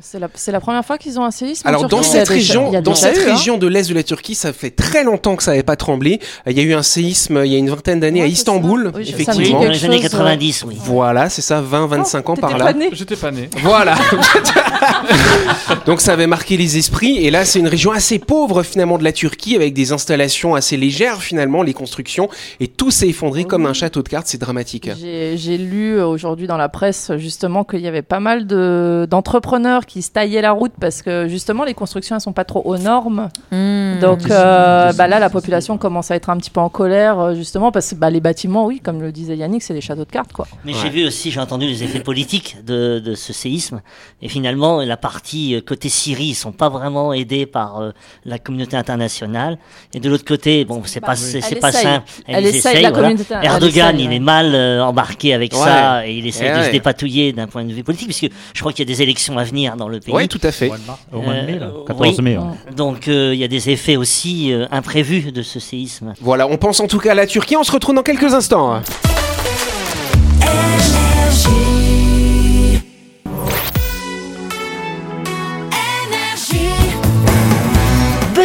C'est 0.00 0.52
la 0.52 0.60
première 0.60 0.84
fois 0.84 0.98
qu'ils 0.98 1.18
ont 1.18 1.24
un 1.24 1.30
séisme 1.30 1.66
Alors 1.66 1.88
dans 1.88 2.02
cette 2.02 2.28
région, 2.28 2.72
a 2.74 2.80
dans 2.80 2.94
cette 2.94 3.18
hein. 3.18 3.32
région 3.32 3.56
de 3.58 3.66
l'est 3.66 3.88
de 3.88 3.94
la 3.94 4.02
Turquie, 4.02 4.34
ça 4.34 4.52
fait 4.52 4.70
très 4.70 5.04
longtemps 5.04 5.36
que 5.36 5.42
ça 5.42 5.52
n'avait 5.52 5.62
pas 5.62 5.76
tremblé. 5.76 6.20
Euh, 6.46 6.50
Il 6.52 6.56
y 6.56 6.60
a 6.60 6.64
eu 6.64 6.74
un 6.74 6.82
séisme 6.82 7.42
il 7.44 7.52
y 7.52 7.54
a 7.56 7.58
une 7.58 7.70
vingtaine 7.70 8.00
d'années 8.00 8.20
Ouais, 8.20 8.26
à 8.26 8.28
Istanbul, 8.28 8.90
ça. 8.92 8.98
Oui, 8.98 9.08
effectivement. 9.08 9.60
dans 9.62 9.68
les 9.70 9.84
années 9.84 10.00
chose, 10.02 10.10
90, 10.10 10.64
oui. 10.68 10.76
Voilà, 10.80 11.28
c'est 11.30 11.42
ça, 11.42 11.62
20-25 11.62 12.18
ans 12.18 12.34
Oh, 12.36 12.40
par 12.40 12.50
t'étais 12.50 12.58
là. 12.58 12.64
pas 12.66 12.72
né. 12.74 12.88
J'étais 12.92 13.16
pas 13.16 13.30
né. 13.30 13.48
Voilà. 13.62 13.94
Donc 15.86 16.00
ça 16.00 16.12
avait 16.12 16.26
marqué 16.26 16.56
les 16.56 16.76
esprits 16.76 17.18
et 17.18 17.30
là 17.30 17.44
c'est 17.44 17.58
une 17.58 17.68
région 17.68 17.92
assez 17.92 18.18
pauvre 18.18 18.62
finalement 18.62 18.98
de 18.98 19.04
la 19.04 19.12
Turquie 19.12 19.56
avec 19.56 19.72
des 19.74 19.92
installations 19.92 20.54
assez 20.54 20.76
légères 20.76 21.22
finalement 21.22 21.62
les 21.62 21.72
constructions 21.72 22.28
et 22.60 22.68
tout 22.68 22.90
s'est 22.90 23.08
effondré 23.08 23.44
comme 23.44 23.66
un 23.66 23.72
château 23.72 24.02
de 24.02 24.08
cartes, 24.08 24.26
c'est 24.26 24.38
dramatique. 24.40 24.90
J'ai 24.98 25.58
lu 25.58 25.98
euh, 25.98 26.06
aujourd'hui 26.06 26.46
dans 26.46 26.56
la 26.56 26.68
presse 26.68 27.12
justement 27.16 27.64
qu'il 27.64 27.80
y 27.80 27.88
avait 27.88 28.02
pas 28.02 28.20
mal 28.20 28.46
de- 28.46 29.06
d'entrepreneurs 29.08 29.85
qui 29.86 30.02
se 30.02 30.10
taillaient 30.10 30.40
la 30.42 30.52
route 30.52 30.72
parce 30.80 31.02
que 31.02 31.28
justement 31.28 31.64
les 31.64 31.74
constructions 31.74 32.16
elles 32.16 32.20
sont 32.22 32.32
pas 32.32 32.44
trop 32.44 32.62
aux 32.64 32.78
normes. 32.78 33.28
Hmm. 33.52 33.98
Donc 34.00 34.30
euh, 34.30 34.92
bah 34.92 35.06
là 35.06 35.18
la 35.18 35.30
population 35.30 35.78
commence 35.78 36.10
à 36.10 36.16
être 36.16 36.30
un 36.30 36.36
petit 36.36 36.50
peu 36.50 36.60
en 36.60 36.68
colère 36.68 37.18
euh, 37.18 37.34
justement 37.34 37.72
parce 37.72 37.90
que 37.90 37.94
bah, 37.94 38.10
les 38.10 38.20
bâtiments 38.20 38.66
oui 38.66 38.80
comme 38.80 39.00
le 39.00 39.12
disait 39.12 39.36
Yannick 39.36 39.62
c'est 39.62 39.74
des 39.74 39.80
châteaux 39.80 40.04
de 40.04 40.10
cartes 40.10 40.32
quoi. 40.32 40.46
Mais 40.64 40.72
Ouais. 40.72 40.78
j'ai 40.82 40.90
vu 40.90 41.06
aussi, 41.06 41.30
j'ai 41.30 41.40
entendu 41.40 41.66
les 41.66 41.82
effets 41.84 42.00
politiques 42.00 42.56
de, 42.64 42.98
de 42.98 43.14
ce 43.14 43.32
séisme. 43.32 43.80
Et 44.22 44.28
finalement, 44.28 44.80
la 44.82 44.96
partie 44.96 45.54
euh, 45.54 45.60
côté 45.60 45.88
Syrie, 45.88 46.26
ils 46.26 46.34
sont 46.34 46.52
pas 46.52 46.68
vraiment 46.68 47.12
aidés 47.12 47.46
par 47.46 47.78
euh, 47.80 47.90
la 48.24 48.38
communauté 48.38 48.76
internationale. 48.76 49.58
Et 49.94 50.00
de 50.00 50.08
l'autre 50.10 50.24
côté, 50.24 50.64
bon, 50.64 50.82
c'est 50.84 51.00
pas, 51.00 51.14
c'est, 51.16 51.40
pas 51.60 51.68
essaye. 51.70 51.82
simple. 51.82 52.10
Elle 52.26 52.44
Ils 52.44 52.48
essaye, 52.48 52.58
essayent, 52.58 52.82
la 52.82 52.90
voilà. 52.90 53.08
communauté- 53.08 53.34
elle 53.40 53.44
Erdogan, 53.46 53.94
essaye, 53.96 54.06
il 54.06 54.12
est 54.12 54.18
mal 54.18 54.54
euh, 54.54 54.84
embarqué 54.84 55.32
avec 55.34 55.52
Ouais. 55.52 55.58
ça 55.58 56.06
et 56.06 56.14
il 56.16 56.26
essaie 56.26 56.46
Eh 56.48 56.52
de 56.52 56.56
ouais. 56.58 56.66
se 56.66 56.70
dépatouiller 56.72 57.32
d'un 57.32 57.46
point 57.46 57.64
de 57.64 57.72
vue 57.72 57.84
politique, 57.84 58.08
puisque 58.08 58.30
je 58.54 58.60
crois 58.60 58.72
qu'il 58.72 58.88
y 58.88 58.90
a 58.90 58.92
des 58.94 59.02
élections 59.02 59.38
à 59.38 59.44
venir 59.44 59.75
dans 59.76 59.88
le 59.88 60.00
pays. 60.00 60.14
Oui, 60.14 60.28
tout 60.28 60.40
à 60.42 60.50
fait. 60.52 60.70
Au 61.12 61.20
mois 61.20 61.34
de 61.34 61.46
mai, 61.46 61.58
là, 61.58 61.66
Euh, 61.66 61.84
14 61.86 62.16
oui. 62.18 62.22
mai. 62.24 62.36
ouais. 62.36 62.44
Donc 62.74 63.08
euh, 63.08 63.32
il 63.34 63.38
y 63.40 63.44
a 63.44 63.48
des 63.48 63.70
effets 63.70 63.96
aussi 63.96 64.52
euh, 64.52 64.66
imprévus 64.70 65.32
de 65.32 65.42
ce 65.42 65.60
séisme. 65.60 66.14
Voilà, 66.20 66.46
on 66.48 66.56
pense 66.56 66.80
en 66.80 66.86
tout 66.86 66.98
cas 66.98 67.12
à 67.12 67.14
la 67.14 67.26
Turquie, 67.26 67.56
on 67.56 67.64
se 67.64 67.72
retrouve 67.72 67.94
dans 67.94 68.02
quelques 68.02 68.34
instants. 68.34 68.80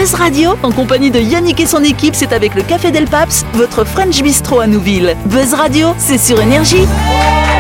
Buzz 0.02 0.16
Radio, 0.16 0.56
en 0.64 0.72
compagnie 0.72 1.12
de 1.12 1.20
Yannick 1.20 1.60
et 1.60 1.68
son 1.68 1.84
équipe, 1.84 2.16
c'est 2.16 2.34
avec 2.34 2.56
le 2.56 2.64
Café 2.64 2.90
Del 2.90 3.06
Paps, 3.06 3.46
votre 3.54 3.84
French 3.84 4.24
Bistro 4.24 4.60
à 4.60 4.66
Nouville. 4.66 5.16
Buzz 5.26 5.54
Radio, 5.54 5.90
c'est 6.00 6.18
sur 6.18 6.42
Énergie. 6.42 6.88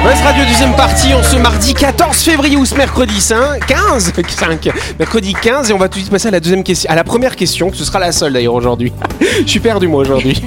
Buzz 0.03 0.19
Radio 0.23 0.43
deuxième 0.45 0.75
partie, 0.75 1.13
on 1.13 1.21
se 1.21 1.35
mardi 1.35 1.75
14 1.75 2.17
février 2.17 2.57
ou 2.57 2.65
ce 2.65 2.73
mercredi 2.73 3.21
5, 3.21 3.63
15, 3.67 4.13
5, 4.27 4.69
mercredi 4.97 5.35
15 5.39 5.69
et 5.69 5.73
on 5.73 5.77
va 5.77 5.87
tout 5.87 5.99
de 5.99 5.99
suite 5.99 6.11
passer 6.11 6.29
à 6.29 6.31
la 6.31 6.39
deuxième 6.39 6.63
question, 6.63 6.89
à 6.89 6.95
la 6.95 7.03
première 7.03 7.35
question, 7.35 7.69
que 7.69 7.77
ce 7.77 7.85
sera 7.85 7.99
la 7.99 8.11
seule 8.11 8.33
d'ailleurs 8.33 8.55
aujourd'hui. 8.55 8.91
Je 9.45 9.47
suis 9.47 9.59
perdu 9.59 9.87
moi 9.87 10.01
aujourd'hui. 10.01 10.41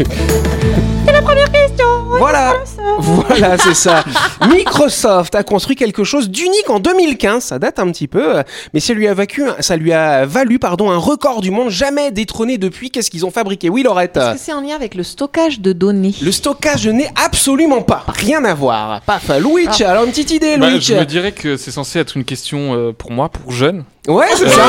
C'est 1.07 1.13
la 1.13 1.23
première 1.23 1.53
question. 1.53 1.85
Voilà, 2.19 2.55
voilà 2.99 3.59
c'est 3.63 3.75
ça. 3.75 4.05
Microsoft 4.49 5.35
a 5.35 5.43
construit 5.43 5.77
quelque 5.77 6.05
chose 6.05 6.31
d'unique 6.31 6.71
en 6.71 6.79
2015, 6.79 7.43
ça 7.43 7.59
date 7.59 7.79
un 7.79 7.91
petit 7.91 8.09
peu, 8.09 8.43
mais 8.73 8.81
ça 8.81 8.95
lui 8.95 9.09
a 9.09 9.15
vacu, 9.15 9.43
ça 9.61 9.77
lui 9.77 9.93
a 9.93 10.25
valu 10.25 10.59
pardon 10.59 10.91
un 10.91 10.97
record 10.97 11.41
du 11.41 11.51
monde 11.51 11.71
jamais 11.71 11.84
détrôné 12.13 12.59
depuis. 12.59 12.91
Qu'est-ce 12.91 13.11
qu'ils 13.11 13.27
ont 13.27 13.31
fabriqué? 13.31 13.69
Oui 13.69 13.83
Laurette. 13.83 14.17
Est-ce 14.17 14.33
que 14.35 14.39
c'est 14.39 14.53
en 14.53 14.61
lien 14.61 14.75
avec 14.75 14.95
le 14.95 15.03
stockage 15.03 15.61
de 15.61 15.73
données 15.73 16.15
Le 16.23 16.33
stockage 16.33 16.87
n'est 16.89 17.11
absolument 17.23 17.83
pas, 17.83 18.05
rien 18.09 18.45
à 18.45 18.55
voir. 18.55 19.01
Paf, 19.03 19.31
Louis, 19.41 19.67
alors 19.85 20.05
une 20.05 20.11
petite 20.11 20.31
idée, 20.31 20.57
Bah, 20.57 20.71
Louis. 20.71 20.81
je 20.81 20.95
me 20.95 21.05
dirais 21.05 21.33
que 21.33 21.57
c'est 21.57 21.71
censé 21.71 21.99
être 21.99 22.17
une 22.17 22.25
question 22.25 22.75
euh, 22.75 22.93
pour 22.93 23.11
moi, 23.11 23.29
pour 23.29 23.53
jeune. 23.53 23.85
Ouais, 24.07 24.27
c'est 24.37 24.49
ça. 24.51 24.63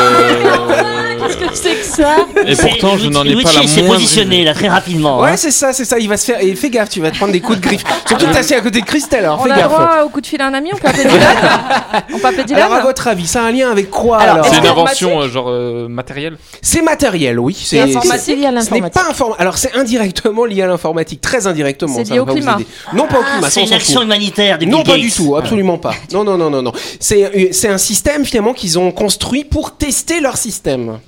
Qu'est-ce 1.27 1.37
que 1.37 1.55
c'est 1.55 1.75
que 1.75 1.83
ça 1.83 2.15
Et 2.45 2.55
pourtant, 2.55 2.97
je 2.97 3.09
n'en 3.09 3.25
ai 3.25 3.33
pas 3.43 3.51
la 3.51 3.59
Luigi 3.61 3.67
s'est 3.67 3.81
moindre 3.81 3.95
positionné 3.95 4.43
là 4.45 4.53
très 4.53 4.69
rapidement. 4.69 5.19
Ouais, 5.19 5.31
hein. 5.31 5.37
c'est 5.37 5.51
ça, 5.51 5.73
c'est 5.73 5.83
ça. 5.83 5.99
Il 5.99 6.07
va 6.07 6.15
se 6.15 6.25
faire. 6.25 6.41
Et 6.41 6.55
fais 6.55 6.69
gaffe, 6.69 6.87
tu 6.89 7.01
vas 7.01 7.11
te 7.11 7.17
prendre 7.17 7.33
des 7.33 7.41
coups 7.41 7.57
de 7.59 7.63
griffe. 7.63 7.83
Surtout 8.07 8.27
t'es 8.27 8.37
assis 8.37 8.53
à 8.53 8.61
côté 8.61 8.79
de 8.79 8.85
Christelle, 8.85 9.25
alors 9.25 9.39
On 9.41 9.43
fais 9.43 9.51
a 9.51 9.57
gaffe. 9.57 9.65
droit 9.71 10.03
au 10.05 10.09
coup 10.09 10.21
de 10.21 10.27
fil 10.27 10.41
à 10.41 10.47
un 10.47 10.53
ami 10.53 10.69
On 10.73 10.77
peut 10.77 10.87
appeler 10.87 11.03
Dylan 11.03 11.19
On 12.13 12.19
peut 12.19 12.27
appeler 12.27 12.43
Dylan 12.45 12.61
Alors, 12.63 12.77
à 12.77 12.81
votre 12.81 13.07
avis, 13.09 13.27
ça 13.27 13.41
a 13.41 13.45
un 13.47 13.51
lien 13.51 13.69
avec 13.71 13.89
quoi 13.89 14.19
Alors, 14.19 14.35
alors 14.35 14.45
C'est 14.47 14.57
une 14.59 14.67
invention 14.67 15.19
euh, 15.21 15.27
genre 15.29 15.47
euh, 15.49 15.87
matérielle 15.89 16.37
C'est 16.61 16.81
matériel, 16.81 17.37
oui. 17.39 17.57
C'est 17.59 17.75
lié 17.77 17.81
à 17.81 17.87
Ce 17.87 17.93
n'est 17.95 18.51
l'informatique. 18.51 18.93
pas 18.93 19.09
informatique. 19.09 19.41
Alors, 19.41 19.57
c'est 19.57 19.75
indirectement 19.75 20.45
lié 20.45 20.61
à 20.61 20.67
l'informatique, 20.67 21.19
très 21.21 21.45
indirectement. 21.47 21.93
C'est 21.95 22.09
lié 22.09 22.19
au 22.19 22.25
climat. 22.25 22.57
Non, 22.93 23.07
pas 23.07 23.17
au 23.17 23.21
Ah, 23.25 23.31
climat. 23.33 23.49
c'est 23.49 23.61
on 23.61 23.65
une 23.65 23.73
action 23.73 24.01
humanitaire 24.01 24.59
Non, 24.65 24.83
pas 24.83 24.97
du 24.97 25.11
tout, 25.11 25.35
absolument 25.35 25.77
pas. 25.77 25.93
Non, 26.13 26.23
non, 26.23 26.37
non, 26.37 26.49
non, 26.49 26.61
non. 26.61 26.71
C'est 27.01 27.23
euh, 27.25 27.47
c'est 27.51 27.69
un 27.69 27.77
système 27.77 28.23
finalement 28.23 28.53
qu'ils 28.53 28.77
ont 28.79 28.91
construit 28.91 29.24
pour 29.49 29.75
tester 29.77 30.19
leur 30.21 30.37
système. 30.37 30.99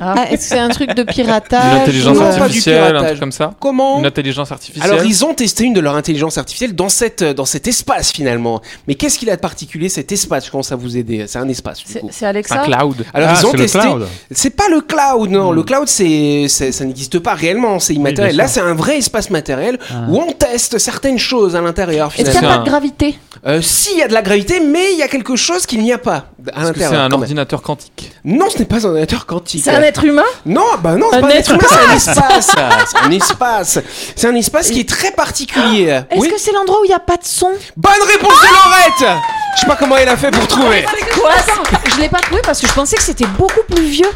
Ah, 0.00 0.24
Est-ce 0.28 0.42
que 0.42 0.54
c'est 0.54 0.58
un 0.58 0.70
truc 0.70 0.92
de 0.92 1.02
Une 1.02 1.06
piratage 1.06 1.82
intelligence 1.82 2.16
non, 2.18 2.24
pas 2.24 2.34
du 2.34 2.40
artificielle, 2.42 2.96
un 2.96 3.04
truc 3.04 3.20
comme 3.20 3.30
ça 3.30 3.54
Comment 3.60 4.00
Une 4.00 4.06
intelligence 4.06 4.50
artificielle 4.50 4.90
Alors 4.90 5.04
ils 5.04 5.24
ont 5.24 5.34
testé 5.34 5.62
une 5.62 5.72
de 5.72 5.78
leur 5.78 5.94
intelligence 5.94 6.36
artificielle 6.36 6.74
dans 6.74 6.88
cette 6.88 7.22
dans 7.22 7.44
cet 7.44 7.68
espace 7.68 8.10
finalement. 8.10 8.60
Mais 8.88 8.96
qu'est-ce 8.96 9.20
qu'il 9.20 9.30
a 9.30 9.36
de 9.36 9.40
particulier 9.40 9.88
cet 9.88 10.10
espace? 10.10 10.46
Je 10.46 10.50
commence 10.50 10.72
à 10.72 10.74
vous 10.74 10.96
aider. 10.96 11.26
C'est 11.28 11.38
un 11.38 11.48
espace 11.48 11.78
du 11.78 11.84
C'est 11.92 12.00
coup. 12.00 12.08
c'est 12.10 12.18
C'est 12.18 12.26
Alexa 12.26 12.62
un 12.62 12.64
cloud. 12.64 13.04
Alors 13.14 13.28
Ah, 13.30 13.36
ils 13.40 13.46
ont 13.46 13.50
c'est 13.52 13.56
le 13.56 13.62
testé. 13.62 13.78
cloud. 13.78 14.08
C'est 14.32 14.50
pas 14.56 14.68
le 14.68 14.80
cloud, 14.80 15.30
non. 15.30 15.52
Hmm. 15.52 15.54
Le 15.54 15.62
cloud, 15.62 15.86
c'est, 15.86 16.48
ça 16.48 16.84
n'existe 16.84 17.20
pas 17.20 17.34
réellement, 17.34 17.78
c'est 17.78 17.94
immatériel. 17.94 18.34
Là, 18.34 18.48
c'est 18.48 18.58
un 18.62 18.74
vrai 18.74 18.98
espace 18.98 19.30
matériel 19.30 19.78
Ah. 19.92 20.06
où 20.08 20.18
on 20.18 20.32
teste 20.32 20.78
certaines 20.78 21.18
choses 21.20 21.54
à 21.54 21.60
l'intérieur. 21.60 22.08
Est-ce 22.08 22.16
qu'il 22.16 22.24
n'y 22.24 22.30
a 22.30 22.40
C'est 22.40 22.46
pas 22.48 22.58
de 22.58 22.68
gravité? 22.68 23.16
Euh, 23.46 23.60
si, 23.60 23.92
il 23.92 23.98
y 23.98 24.02
a 24.02 24.08
de 24.08 24.14
la 24.14 24.22
gravité, 24.22 24.58
mais 24.60 24.92
il 24.92 24.98
y 24.98 25.02
a 25.02 25.08
quelque 25.08 25.36
chose 25.36 25.66
qu'il 25.66 25.82
n'y 25.82 25.92
a 25.92 25.98
pas 25.98 26.14
à 26.16 26.22
que 26.22 26.54
c'est 26.54 26.62
l'intérieur. 26.62 26.92
un 26.92 26.96
quand 26.96 27.10
même. 27.10 27.20
ordinateur 27.20 27.60
quantique 27.62 28.10
Non, 28.24 28.48
ce 28.48 28.58
n'est 28.58 28.64
pas 28.64 28.86
un 28.86 28.88
ordinateur 28.90 29.26
quantique. 29.26 29.62
C'est 29.62 29.70
un 29.74 29.82
être 29.82 30.02
humain? 30.02 30.22
Non, 30.46 30.64
bah 30.82 30.94
non, 30.96 31.08
c'est 31.10 31.18
Un 31.18 31.20
pas 31.20 31.26
un 31.26 31.30
être 31.30 31.50
humain, 31.50 31.66
c'est 31.68 31.78
un 31.78 31.94
espace. 31.94 32.54
C'est 32.90 32.98
un 33.06 33.10
espace. 33.10 33.78
C'est 34.16 34.26
un 34.28 34.34
espace 34.34 34.70
qui 34.70 34.80
est 34.80 34.88
très 34.88 35.10
particulier. 35.10 35.84
Est-ce 36.10 36.20
Oui. 36.20 36.30
que 36.30 36.38
c'est 36.40 36.52
l'endroit 36.52 36.80
où 36.80 36.84
il 36.84 36.88
n'y 36.88 36.94
a 36.94 36.98
pas 37.00 37.18
de 37.18 37.24
son? 37.24 37.50
Bonne 37.76 37.92
réponse 38.06 38.32
de 38.32 38.46
Laurette. 38.46 39.18
Je 39.56 39.60
sais 39.60 39.66
pas 39.66 39.76
comment 39.76 39.96
elle 39.98 40.08
a 40.08 40.16
fait 40.16 40.30
pour 40.30 40.46
trouver. 40.48 40.84
Quoi 41.14 41.30
Attends, 41.32 41.78
je 41.94 42.00
l'ai 42.00 42.08
pas 42.08 42.20
trouvé 42.20 42.40
parce 42.42 42.60
que 42.60 42.66
je 42.66 42.72
pensais 42.72 42.96
que 42.96 43.02
c'était 43.02 43.26
beaucoup 43.38 43.60
plus 43.68 43.84
vieux. 43.84 44.08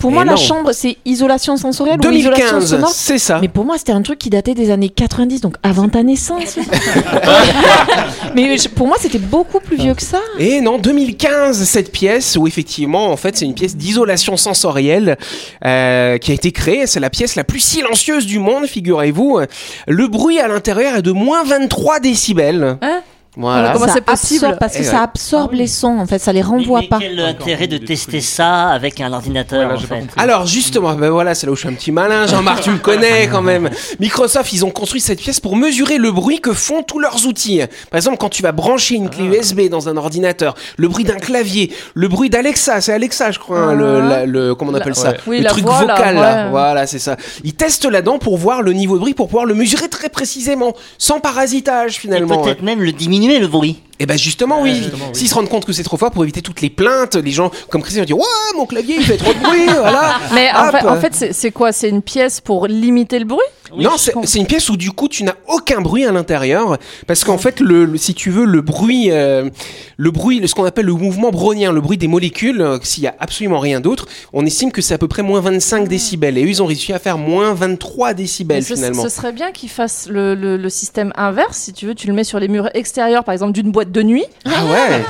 Pour 0.00 0.10
Mais 0.10 0.14
moi, 0.16 0.24
la 0.24 0.36
chambre, 0.36 0.72
c'est 0.72 0.96
isolation 1.04 1.56
sensorielle 1.56 1.98
ou 2.04 2.10
isolation 2.10 2.46
2015, 2.58 2.70
sonore. 2.70 2.88
c'est 2.90 3.18
ça. 3.18 3.38
Mais 3.40 3.48
pour 3.48 3.64
moi, 3.64 3.76
c'était 3.78 3.92
un 3.92 4.02
truc 4.02 4.18
qui 4.18 4.30
datait 4.30 4.54
des 4.54 4.70
années 4.70 4.88
90, 4.88 5.40
donc 5.42 5.56
avant 5.62 5.88
ta 5.88 6.02
naissance. 6.02 6.56
Mais 8.34 8.56
je- 8.58 8.68
pour 8.68 8.86
moi, 8.86 8.96
c'était 9.00 9.18
beaucoup 9.18 9.60
plus 9.60 9.76
vieux 9.76 9.94
que 9.94 10.02
ça. 10.02 10.20
Et 10.38 10.60
non, 10.60 10.78
2015, 10.78 11.62
cette 11.64 11.92
pièce 11.92 12.36
où 12.36 12.46
effectivement, 12.46 13.10
en 13.10 13.16
fait, 13.16 13.36
c'est 13.36 13.44
une 13.44 13.54
pièce 13.54 13.76
d'isolation 13.76 14.36
sensorielle 14.36 15.16
euh, 15.64 16.18
qui 16.18 16.30
a 16.30 16.34
été 16.34 16.52
créée. 16.52 16.86
C'est 16.86 17.00
la 17.00 17.10
pièce 17.10 17.34
la 17.34 17.44
plus 17.44 17.60
silencieuse 17.60 18.26
du 18.26 18.38
monde, 18.38 18.66
figurez-vous. 18.66 19.40
Le 19.86 20.08
bruit 20.08 20.38
à 20.40 20.48
l'intérieur 20.48 20.96
est 20.96 21.02
de 21.02 21.12
moins 21.12 21.44
23 21.44 22.00
décibels. 22.00 22.78
Hein? 22.82 23.02
Voilà. 23.36 23.72
Comment 23.72 23.86
Ça 23.86 23.92
c'est 23.94 24.00
possible 24.00 24.44
absorbe- 24.46 24.58
Parce 24.58 24.72
que 24.74 24.78
Eh 24.80 24.84
ça 24.84 25.02
absorbe 25.02 25.52
les 25.52 25.68
sons, 25.68 25.98
en 26.00 26.06
fait, 26.06 26.18
ça 26.18 26.32
les 26.32 26.40
Mais, 26.40 26.46
renvoie 26.46 26.80
mais 26.80 26.88
pas. 26.88 26.98
quel 26.98 27.20
intérêt 27.20 27.68
de 27.68 27.78
tester 27.78 28.20
ça 28.20 28.68
avec 28.70 29.00
un 29.00 29.12
ordinateur 29.12 29.60
Voilà, 29.68 29.78
en 29.78 29.80
fait. 29.86 30.04
Alors 30.16 30.46
justement, 30.46 30.94
ben 30.94 31.10
voilà, 31.10 31.36
c'est 31.36 31.46
là 31.46 31.52
où 31.52 31.54
je 31.54 31.60
suis 31.60 31.68
un 31.68 31.74
petit 31.74 31.92
malin, 31.92 32.26
Jean-Marc, 32.26 32.62
tu 32.62 32.70
me 32.70 32.78
connais 32.78 33.28
quand 33.28 33.40
même. 33.42 33.70
Microsoft, 34.00 34.52
ils 34.52 34.64
ont 34.64 34.70
construit 34.70 35.00
cette 35.00 35.20
pièce 35.20 35.38
pour 35.38 35.54
mesurer 35.54 35.98
le 35.98 36.10
bruit 36.10 36.40
que 36.40 36.52
font 36.52 36.82
tous 36.82 36.98
leurs 36.98 37.24
outils. 37.26 37.60
Par 37.90 37.98
exemple, 37.98 38.16
quand 38.18 38.30
tu 38.30 38.42
vas 38.42 38.50
brancher 38.50 38.96
une 38.96 39.08
clé 39.08 39.24
USB 39.26 39.68
dans 39.68 39.88
un 39.88 39.96
ordinateur, 39.96 40.56
le 40.76 40.88
bruit 40.88 41.04
d'un 41.04 41.14
clavier, 41.18 41.72
le 41.94 42.08
bruit 42.08 42.30
d'Alexa, 42.30 42.80
c'est 42.80 42.92
Alexa, 42.92 43.30
je 43.30 43.38
crois, 43.38 43.60
hein, 43.60 43.74
le, 43.74 44.00
la- 44.00 44.26
le- 44.26 44.56
comment 44.56 44.72
on 44.72 44.74
appelle 44.74 44.96
ça, 44.96 45.14
ouais. 45.26 45.38
Le 45.38 45.44
truc 45.44 45.64
voix, 45.64 45.78
vocal, 45.80 46.16
là. 46.16 46.44
ouais. 46.46 46.50
voilà, 46.50 46.86
c'est 46.88 46.98
ça. 46.98 47.16
Ils 47.44 47.54
testent 47.54 47.84
là-dedans 47.84 48.18
pour 48.18 48.36
voir 48.38 48.62
le 48.62 48.72
niveau 48.72 48.94
de 48.96 49.00
bruit, 49.00 49.14
pour 49.14 49.28
pouvoir 49.28 49.44
le 49.46 49.54
mesurer 49.54 49.88
très 49.88 50.08
précisément, 50.08 50.74
sans 50.98 51.20
parasitage 51.20 51.92
finalement. 51.98 52.42
peut-être 52.42 52.62
même 52.62 52.82
le 52.82 52.90
diminuer 52.90 53.19
le 53.28 53.46
bruit. 53.46 53.76
Et 54.00 54.06
ben 54.06 54.18
justement 54.18 54.62
oui, 54.62 54.74
justement, 54.74 55.04
oui. 55.08 55.10
s'ils 55.18 55.28
se 55.28 55.34
rendent 55.34 55.48
compte 55.48 55.64
que 55.66 55.72
c'est 55.72 55.82
trop 55.84 55.96
fort 55.98 56.10
pour 56.10 56.22
éviter 56.24 56.42
toutes 56.42 56.60
les 56.62 56.70
plaintes, 56.70 57.14
les 57.16 57.30
gens 57.30 57.50
comme 57.68 57.82
Christian 57.82 58.02
disent 58.04 58.14
ouais 58.14 58.22
mon 58.56 58.66
clavier 58.66 58.96
il 58.96 59.04
fait 59.04 59.18
trop 59.18 59.32
de 59.32 59.38
bruit, 59.38 59.66
voilà. 59.66 60.18
Mais 60.34 60.48
en 60.52 60.70
fait, 60.72 60.86
en 60.86 60.96
fait, 61.00 61.32
c'est 61.32 61.50
quoi? 61.52 61.70
C'est 61.72 61.88
une 61.90 62.02
pièce 62.02 62.40
pour 62.40 62.66
limiter 62.66 63.18
le 63.18 63.26
bruit? 63.26 63.40
Oui, 63.72 63.84
non, 63.84 63.92
c'est 63.98 64.38
une 64.40 64.46
pièce 64.48 64.68
où 64.68 64.76
du 64.76 64.90
coup 64.90 65.06
tu 65.06 65.22
n'as 65.22 65.36
aucun 65.46 65.80
bruit 65.80 66.04
à 66.04 66.10
l'intérieur 66.10 66.76
parce 67.06 67.22
qu'en 67.22 67.38
fait 67.38 67.60
le, 67.60 67.84
le- 67.84 67.98
si 67.98 68.14
tu 68.14 68.30
veux 68.30 68.44
le 68.44 68.62
bruit 68.62 69.12
euh, 69.12 69.48
le 69.96 70.10
bruit 70.10 70.42
ce 70.48 70.56
qu'on 70.56 70.64
appelle 70.64 70.86
le 70.86 70.94
mouvement 70.94 71.30
brownien, 71.30 71.70
le 71.70 71.80
bruit 71.80 71.96
des 71.96 72.08
molécules, 72.08 72.60
euh, 72.62 72.78
s'il 72.82 73.04
y 73.04 73.06
a 73.06 73.14
absolument 73.20 73.60
rien 73.60 73.78
d'autre, 73.80 74.06
on 74.32 74.44
estime 74.44 74.72
que 74.72 74.82
c'est 74.82 74.94
à 74.94 74.98
peu 74.98 75.06
près 75.06 75.22
moins 75.22 75.40
25 75.40 75.86
décibels 75.86 76.36
et 76.36 76.44
eux 76.44 76.48
ils 76.48 76.62
ont 76.62 76.66
réussi 76.66 76.92
à 76.92 76.98
faire 76.98 77.16
moins 77.16 77.54
23 77.54 78.14
décibels 78.14 78.64
ce, 78.64 78.74
finalement. 78.74 79.02
ce 79.04 79.08
serait 79.08 79.30
bien 79.32 79.52
qu'ils 79.52 79.68
fassent 79.68 80.08
le, 80.10 80.34
le- 80.34 80.56
le 80.56 80.68
système 80.68 81.12
inverse. 81.16 81.56
Si 81.56 81.72
tu 81.72 81.86
veux, 81.86 81.94
tu 81.94 82.08
le 82.08 82.12
mets 82.12 82.24
sur 82.24 82.40
les 82.40 82.48
murs 82.48 82.70
extérieurs, 82.74 83.22
par 83.22 83.34
exemple, 83.34 83.52
d'une 83.52 83.70
boîte 83.70 83.89
de 83.90 84.02
nuit. 84.02 84.24
Ah 84.46 84.64
ouais. 84.64 85.04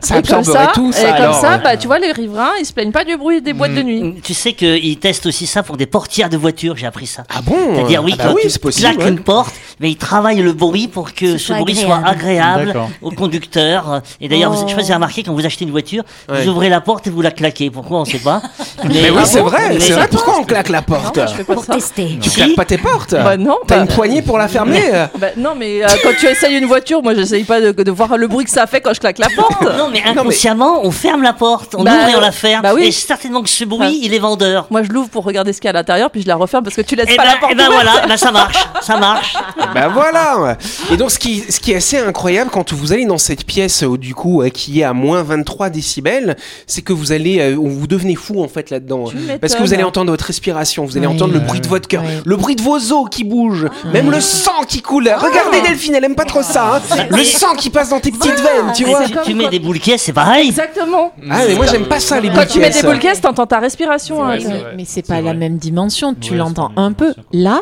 Ça 0.00 0.18
et 0.18 0.22
comme 0.22 0.42
ça, 0.44 0.72
tout 0.74 0.90
et 0.92 1.22
comme 1.22 1.32
ça 1.34 1.58
bah, 1.58 1.76
tu 1.76 1.86
vois, 1.86 1.98
les 1.98 2.12
riverains, 2.12 2.52
ils 2.60 2.66
se 2.66 2.72
plaignent 2.72 2.90
pas 2.92 3.04
du 3.04 3.16
bruit 3.16 3.40
des 3.42 3.52
boîtes 3.52 3.74
de 3.74 3.82
nuit. 3.82 4.14
Tu 4.22 4.34
sais 4.34 4.52
qu'ils 4.54 4.98
testent 4.98 5.26
aussi 5.26 5.46
ça 5.46 5.62
pour 5.62 5.76
des 5.76 5.86
portières 5.86 6.28
de 6.28 6.36
voitures, 6.36 6.76
j'ai 6.76 6.86
appris 6.86 7.06
ça. 7.06 7.24
Ah 7.34 7.40
bon? 7.42 7.56
C'est-à-dire, 7.74 8.02
oui, 8.02 8.12
Ah 8.14 8.22
bah 8.22 8.28
quand 8.28 8.34
oui, 8.34 8.42
tu 8.50 8.58
possible. 8.58 8.88
claques 8.88 8.98
ouais. 9.04 9.08
une 9.10 9.20
porte, 9.20 9.54
mais 9.80 9.90
ils 9.90 9.96
travaillent 9.96 10.40
le 10.42 10.52
bruit 10.52 10.88
pour 10.88 11.14
que 11.14 11.38
Ce 11.38 11.52
bruit 11.52 11.72
agréable. 11.78 11.86
soit 12.02 12.08
agréable 12.08 12.74
au 13.02 13.10
conducteur. 13.10 14.02
Et 14.20 14.28
d'ailleurs, 14.28 14.52
vous- 14.52 14.62
je 14.62 14.68
sais 14.70 14.74
pas 14.74 14.80
si 14.80 14.86
vous 14.86 14.90
avez 14.92 14.94
remarqué, 14.94 15.22
quand 15.22 15.32
vous 15.34 15.46
achetez 15.46 15.64
une 15.64 15.70
voiture, 15.70 16.02
Ouais. 16.28 16.42
vous 16.42 16.48
ouvrez 16.50 16.68
la 16.68 16.80
porte 16.80 17.06
et 17.06 17.10
vous 17.10 17.22
la 17.22 17.30
claquez. 17.30 17.70
Pourquoi, 17.70 18.00
on 18.00 18.04
sait 18.04 18.18
pas. 18.18 18.42
Mais 18.84 19.10
oui, 19.10 19.16
Ah 19.18 19.24
c'est 19.24 19.40
bon 19.40 19.48
vrai, 19.48 19.78
c'est 19.80 19.92
vrai. 19.92 20.08
Pourquoi 20.10 20.38
on 20.40 20.44
claque 20.44 20.68
la 20.68 20.82
porte 20.82 21.16
Non, 21.16 21.26
je 21.26 21.42
Pour 21.42 21.64
ça. 21.64 21.74
tester. 21.74 22.18
Tu 22.20 22.30
Si. 22.30 22.36
claques 22.36 22.54
pas 22.56 22.64
tes 22.64 22.78
portes 22.78 23.12
Bah 23.12 23.36
non, 23.36 23.56
T'as 23.66 23.76
bah- 23.76 23.82
une 23.82 23.88
poignée 23.88 24.22
pour 24.22 24.38
la 24.38 24.48
fermer 24.48 24.80
Bah, 25.18 25.28
non, 25.36 25.54
mais 25.56 25.84
euh, 25.84 25.88
quand 26.02 26.10
tu 26.18 26.26
essayes 26.26 26.56
une 26.56 26.66
voiture, 26.66 27.02
moi, 27.02 27.14
j'essaye 27.14 27.44
pas 27.44 27.60
de, 27.60 27.70
de 27.72 27.90
voir 27.90 28.16
le 28.22 28.28
bruit 28.28 28.44
que 28.44 28.50
ça 28.50 28.66
fait 28.66 28.80
quand 28.80 28.94
je 28.94 29.00
claque 29.00 29.18
la 29.18 29.28
porte. 29.36 29.60
Non, 29.76 29.88
mais 29.92 30.02
inconsciemment, 30.04 30.80
on 30.84 30.90
ferme 30.90 31.22
la 31.22 31.32
porte, 31.32 31.74
on 31.76 31.82
Bah, 31.84 31.90
ouvre 31.92 32.08
et 32.08 32.16
on 32.16 32.20
la 32.20 32.32
ferme. 32.32 32.62
bah 32.62 32.72
oui. 32.74 32.84
Et 32.84 32.92
certainement 32.92 33.42
que 33.42 33.48
ce 33.50 33.64
bruit, 33.64 33.98
il 34.02 34.14
est 34.14 34.18
vendeur. 34.18 34.66
Moi, 34.70 34.82
je 34.84 34.88
l'ouvre 34.90 35.08
pour 35.10 35.24
regarder 35.24 35.52
ce 35.52 35.60
qu'il 35.60 35.66
y 35.66 35.68
a 35.68 35.70
à 35.70 35.74
l'intérieur, 35.74 36.10
puis 36.10 36.22
je 36.22 36.28
la 36.28 36.36
referme 36.36 36.62
parce 36.64 36.76
que 36.76 36.82
tu 36.82 36.94
laisses 36.96 37.10
Et 37.10 37.16
pas 37.16 37.24
ben, 37.24 37.30
la 37.34 37.36
porte 37.36 37.52
eh 37.52 37.56
ben 37.56 37.66
ouverte. 37.68 37.82
voilà, 37.84 38.00
eh 38.04 38.08
ben 38.08 38.16
ça 38.16 38.30
marche, 38.30 38.56
ça 38.82 38.98
marche. 38.98 39.34
Bah 39.74 39.88
voilà 39.88 40.56
Et 40.90 40.96
donc 40.96 41.10
ce 41.10 41.18
qui, 41.18 41.40
ce 41.48 41.60
qui 41.60 41.72
est 41.72 41.76
assez 41.76 41.98
incroyable 41.98 42.50
quand 42.50 42.72
vous 42.72 42.92
allez 42.92 43.06
dans 43.06 43.18
cette 43.18 43.44
pièce 43.44 43.82
euh, 43.82 43.96
du 43.96 44.14
coup 44.14 44.42
euh, 44.42 44.48
qui 44.48 44.80
est 44.80 44.84
à 44.84 44.92
moins 44.92 45.22
23 45.22 45.70
décibels, 45.70 46.36
c'est 46.66 46.82
que 46.82 46.92
vous 46.92 47.12
allez, 47.12 47.40
euh, 47.40 47.54
vous 47.58 47.86
devenez 47.86 48.14
fou 48.14 48.42
en 48.42 48.48
fait 48.48 48.70
là-dedans. 48.70 49.04
Parce 49.40 49.54
que 49.54 49.62
vous 49.62 49.74
allez 49.74 49.84
entendre 49.84 50.10
votre 50.10 50.24
respiration, 50.26 50.84
vous 50.84 50.96
allez 50.96 51.06
Oui. 51.06 51.14
entendre 51.14 51.32
le 51.34 51.40
bruit 51.40 51.60
de 51.60 51.68
votre 51.68 51.88
cœur, 51.88 52.02
le 52.24 52.36
bruit 52.36 52.56
de 52.56 52.62
vos 52.62 52.92
os 52.92 53.08
qui 53.10 53.24
bougent, 53.24 53.68
même 53.92 54.10
le 54.10 54.20
sang 54.20 54.62
qui 54.68 54.82
coule. 54.82 55.08
Regardez 55.08 55.60
Delphine, 55.62 55.94
elle 55.94 56.04
aime 56.04 56.14
pas 56.14 56.24
trop 56.24 56.42
ça. 56.42 56.76
hein. 56.76 57.06
Le 57.10 57.16
Mais- 57.16 57.24
sang 57.24 57.54
qui 57.56 57.70
passe 57.70 57.90
dans 57.90 58.00
tes 58.00 58.10
petites 58.10 58.40
veines, 58.40 58.72
tu 58.74 58.84
vois. 58.84 59.06
Si 59.06 59.14
tu 59.24 59.34
mets 59.34 59.48
des 59.48 59.58
boules 59.58 59.78
c'est 59.96 60.12
pareil. 60.12 60.48
Exactement. 60.48 61.12
Ah 61.30 61.40
mais 61.48 61.54
moi 61.54 61.66
j'aime 61.66 61.86
pas 61.86 62.00
ça 62.00 62.20
les 62.20 62.28
Quand 62.28 62.46
tu 62.46 62.58
mets 62.58 62.70
boules 62.70 62.98
des 62.98 63.08
boules 63.08 63.20
t'entends 63.20 63.46
ta 63.46 63.58
respiration. 63.58 64.22
hein. 64.24 64.36
Mais, 64.38 64.44
vrai. 64.44 64.64
mais 64.76 64.84
c'est 64.86 65.06
pas 65.06 65.20
la 65.20 65.34
même 65.34 65.56
dimension, 65.58 66.14
tu 66.14 66.32
Ouais, 66.32 66.38
l'entends 66.38 66.70
un 66.76 66.92
peu. 66.92 67.14
Là, 67.32 67.60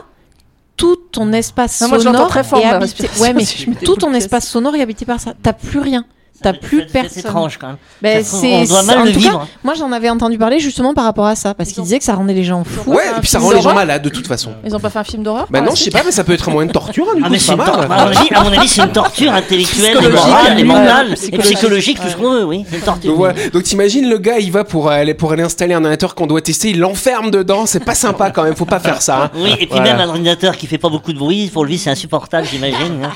tout 0.81 0.97
ton 1.13 1.33
espace 1.33 1.81
Non, 1.83 1.89
moi, 1.89 2.01
sonore 2.01 2.29
très 2.29 2.43
fort, 2.43 2.59
est 2.59 2.65
ma 2.65 2.77
habité. 2.77 3.09
Ouais, 3.21 3.35
mais 3.35 3.45
tout 3.85 3.97
ton 3.97 4.13
espace 4.15 4.49
sonore 4.49 4.75
est 4.75 4.83
habité 4.83 5.05
par 5.05 5.21
ça. 5.21 5.35
T'as 5.43 5.53
plus 5.53 5.79
rien. 5.81 6.07
T'as 6.43 6.53
plus 6.55 6.79
C'est- 6.81 6.87
c'est 6.87 6.93
personne. 6.93 7.19
étrange 7.21 7.59
quand 7.59 7.67
même. 7.69 7.77
Ben, 8.01 8.25
on 8.33 8.65
doit 8.65 8.83
mal 8.83 8.99
en 8.99 9.05
le 9.05 9.13
tout 9.13 9.19
vivre. 9.21 9.41
cas, 9.41 9.47
moi 9.63 9.75
j'en 9.75 9.93
avais 9.93 10.09
entendu 10.09 10.39
parler 10.39 10.59
justement 10.59 10.95
par 10.95 11.05
rapport 11.05 11.27
à 11.27 11.35
ça 11.35 11.53
parce 11.55 11.71
qu'ils 11.71 11.83
disaient 11.83 11.99
que 11.99 12.05
ça 12.05 12.15
rendait 12.15 12.33
les 12.35 12.45
gens 12.45 12.65
fous. 12.65 12.91
Ouais, 12.93 13.03
et 13.17 13.21
puis 13.21 13.29
ça 13.29 13.39
rend 13.39 13.51
les 13.51 13.61
gens 13.61 13.75
malades 13.75 14.03
de 14.03 14.09
toute 14.09 14.27
façon. 14.27 14.53
Ils 14.65 14.75
ont 14.75 14.81
pas 14.81 14.91
fait 14.91 14.99
un 15.01 15.05
film 15.05 15.23
d'horreur 15.23 15.47
Bah 15.51 15.61
non, 15.61 15.75
je 15.75 15.83
sais 15.83 15.91
pas, 15.91 16.03
mais 16.05 16.13
ça 16.13 16.25
peut 16.25 16.33
être 16.33 16.49
un 16.49 16.53
moyen 16.53 16.67
de 16.69 16.73
torture, 16.73 17.07
hein, 17.11 17.15
du 17.17 17.23
Ah, 17.23 17.27
coup, 17.27 17.33
mais 17.33 17.39
c'est 17.39 17.57
pas 17.57 17.87
mal. 17.87 18.13
à, 18.35 18.43
mon 18.45 18.53
avis, 18.59 18.69
c'est 18.69 18.83
une 18.83 18.93
torture 18.93 19.33
intellectuelle, 19.33 19.97
et 20.03 20.09
morale, 20.09 20.59
et 20.61 20.65
mentale, 20.65 21.15
et 21.33 21.39
psychologique. 21.39 22.01
tout 22.01 22.09
ce 22.09 22.17
qu'on 22.17 22.31
veut, 22.33 22.45
oui. 22.45 22.65
Une 22.73 22.81
torture. 22.81 23.17
Donc, 23.53 23.63
t'imagines 23.65 24.09
le 24.09 24.19
gars, 24.19 24.39
il 24.39 24.51
va 24.53 24.65
pour 24.65 24.89
aller 24.91 25.15
pour 25.15 25.33
aller 25.33 25.43
installer 25.43 25.75
un 25.75 25.79
ordinateur 25.79 26.15
qu'on 26.15 26.27
doit 26.27 26.41
tester, 26.41 26.71
il 26.71 26.79
l'enferme 26.81 27.31
dedans, 27.31 27.67
c'est 27.67 27.85
pas 27.85 27.95
sympa 27.95 28.31
quand 28.31 28.43
même, 28.45 28.57
faut 28.57 28.65
pas 28.65 28.81
faire 28.81 29.03
ça. 29.03 29.25
hein. 29.25 29.31
Oui, 29.37 29.55
et 29.61 29.67
puis 29.67 29.81
même 29.81 29.99
un 30.01 30.09
ordinateur 30.09 30.57
qui 30.57 30.67
fait 30.67 30.79
pas 30.79 30.89
beaucoup 30.89 31.13
de 31.13 31.19
bruit, 31.19 31.49
pour 31.53 31.65
lui, 31.65 31.77
c'est 31.79 31.91
insupportable, 31.91 32.47
j'imagine. 32.51 33.05
hein. 33.05 33.11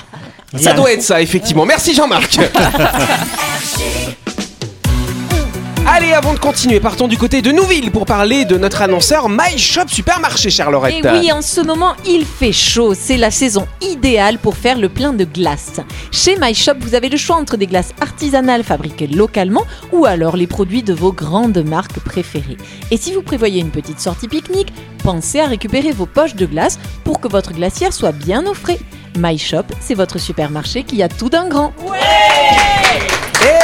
Ça 0.56 0.72
doit 0.72 0.92
être 0.92 1.02
ça, 1.02 1.20
effectivement. 1.20 1.64
Merci 1.66 1.94
Jean-Marc. 1.94 2.38
Allez, 5.86 6.12
avant 6.12 6.32
de 6.32 6.38
continuer, 6.38 6.80
partons 6.80 7.08
du 7.08 7.18
côté 7.18 7.40
de 7.42 7.52
Nouville 7.52 7.92
pour 7.92 8.06
parler 8.06 8.44
de 8.44 8.56
notre 8.56 8.82
annonceur 8.82 9.28
My 9.28 9.56
Shop 9.58 9.86
Supermarché, 9.86 10.50
chère 10.50 10.70
Laurette. 10.70 11.04
Et 11.04 11.08
oui, 11.08 11.30
en 11.30 11.42
ce 11.42 11.60
moment, 11.60 11.94
il 12.06 12.24
fait 12.24 12.52
chaud. 12.52 12.94
C'est 12.94 13.16
la 13.16 13.30
saison 13.30 13.68
idéale 13.80 14.38
pour 14.38 14.56
faire 14.56 14.78
le 14.78 14.88
plein 14.88 15.12
de 15.12 15.24
glace. 15.24 15.80
Chez 16.10 16.36
My 16.40 16.54
Shop, 16.54 16.72
vous 16.80 16.94
avez 16.94 17.10
le 17.10 17.16
choix 17.16 17.36
entre 17.36 17.56
des 17.56 17.66
glaces 17.66 17.92
artisanales 18.00 18.64
fabriquées 18.64 19.06
localement 19.06 19.66
ou 19.92 20.06
alors 20.06 20.36
les 20.36 20.46
produits 20.46 20.82
de 20.82 20.94
vos 20.94 21.12
grandes 21.12 21.62
marques 21.64 22.00
préférées. 22.00 22.56
Et 22.90 22.96
si 22.96 23.12
vous 23.12 23.22
prévoyez 23.22 23.60
une 23.60 23.70
petite 23.70 24.00
sortie 24.00 24.26
pique-nique, 24.26 24.72
pensez 25.04 25.38
à 25.38 25.46
récupérer 25.46 25.92
vos 25.92 26.06
poches 26.06 26.34
de 26.34 26.46
glace 26.46 26.78
pour 27.04 27.20
que 27.20 27.28
votre 27.28 27.52
glacière 27.52 27.92
soit 27.92 28.12
bien 28.12 28.46
au. 28.46 28.54
My 29.16 29.38
Shop, 29.38 29.64
c'est 29.80 29.94
votre 29.94 30.18
supermarché 30.18 30.82
qui 30.82 31.02
a 31.02 31.08
tout 31.08 31.28
d'un 31.30 31.48
grand. 31.48 31.72
Eh 31.86 31.88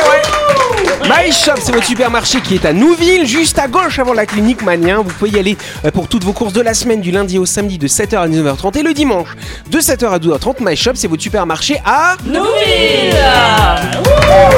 ouais. 0.09 0.70
My 1.05 1.33
Shop, 1.33 1.55
c'est 1.59 1.73
votre 1.73 1.87
supermarché 1.87 2.41
qui 2.41 2.55
est 2.55 2.65
à 2.65 2.73
Nouville, 2.73 3.27
juste 3.27 3.59
à 3.59 3.69
gauche 3.69 3.99
avant 3.99 4.13
la 4.13 4.27
clinique 4.27 4.63
Manien. 4.63 4.99
Vous 4.99 5.11
pouvez 5.11 5.31
y 5.31 5.39
aller 5.39 5.57
euh, 5.85 5.91
pour 5.91 6.09
toutes 6.09 6.25
vos 6.25 6.33
courses 6.33 6.53
de 6.53 6.61
la 6.61 6.75
semaine, 6.75 7.01
du 7.01 7.11
lundi 7.11 7.39
au 7.39 7.47
samedi 7.47 7.79
de 7.79 7.89
7h 7.89 8.19
à 8.19 8.29
19h30 8.29 8.79
et 8.79 8.83
le 8.83 8.93
dimanche 8.93 9.35
de 9.71 9.79
7h 9.79 10.09
à 10.09 10.19
12h30. 10.19 10.57
My 10.61 10.77
Shop, 10.77 10.93
c'est 10.95 11.09
votre 11.09 11.23
supermarché 11.23 11.81
à 11.85 12.17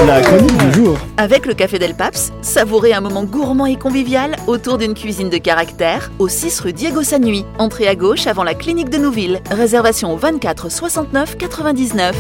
La 0.06 0.20
chronique 0.20 0.56
du 0.56 0.72
jour. 0.72 0.98
Avec 1.16 1.46
le 1.46 1.54
Café 1.54 1.78
Del 1.78 1.94
Paps, 1.94 2.32
savourez 2.42 2.92
un 2.92 3.00
moment 3.00 3.24
gourmand 3.24 3.66
et 3.66 3.76
convivial 3.76 4.36
autour 4.46 4.78
d'une 4.78 4.94
cuisine 4.94 5.30
de 5.30 5.38
caractère 5.38 6.10
au 6.18 6.28
6 6.28 6.60
rue 6.60 6.72
Diego 6.72 7.02
Sanui. 7.02 7.44
Entrée 7.58 7.86
à 7.86 7.94
gauche 7.94 8.26
avant 8.26 8.42
la 8.44 8.54
clinique 8.54 8.90
de 8.90 8.98
Nouville. 8.98 9.40
Réservation 9.50 10.12
au 10.12 10.16
24 10.16 10.70
69 10.70 11.36
99. 11.38 12.16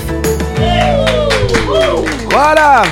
Voilà 2.30 2.84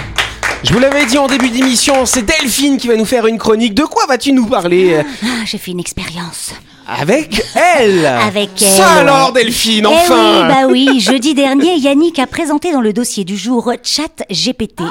je 0.62 0.72
vous 0.72 0.78
l'avais 0.78 1.06
dit 1.06 1.18
en 1.18 1.26
début 1.26 1.50
d'émission, 1.50 2.06
c'est 2.06 2.22
Delphine 2.22 2.76
qui 2.76 2.88
va 2.88 2.96
nous 2.96 3.04
faire 3.04 3.26
une 3.26 3.38
chronique. 3.38 3.74
De 3.74 3.84
quoi 3.84 4.06
vas-tu 4.06 4.32
nous 4.32 4.46
parler? 4.46 5.02
Ah, 5.22 5.44
j'ai 5.44 5.58
fait 5.58 5.70
une 5.70 5.80
expérience. 5.80 6.52
Avec 6.98 7.40
elle 7.54 8.04
Avec 8.04 8.50
elle. 8.60 8.68
Ça 8.68 8.90
alors. 8.94 9.32
Delphine, 9.32 9.86
Eh 9.88 9.94
enfin 9.94 10.42
oui, 10.42 10.48
bah 10.48 10.66
oui, 10.68 11.00
jeudi 11.00 11.34
dernier, 11.34 11.76
Yannick 11.76 12.18
a 12.18 12.26
présenté 12.26 12.72
dans 12.72 12.80
le 12.80 12.92
dossier 12.92 13.22
du 13.22 13.36
jour 13.36 13.72
Chat 13.84 14.24
GPT, 14.28 14.82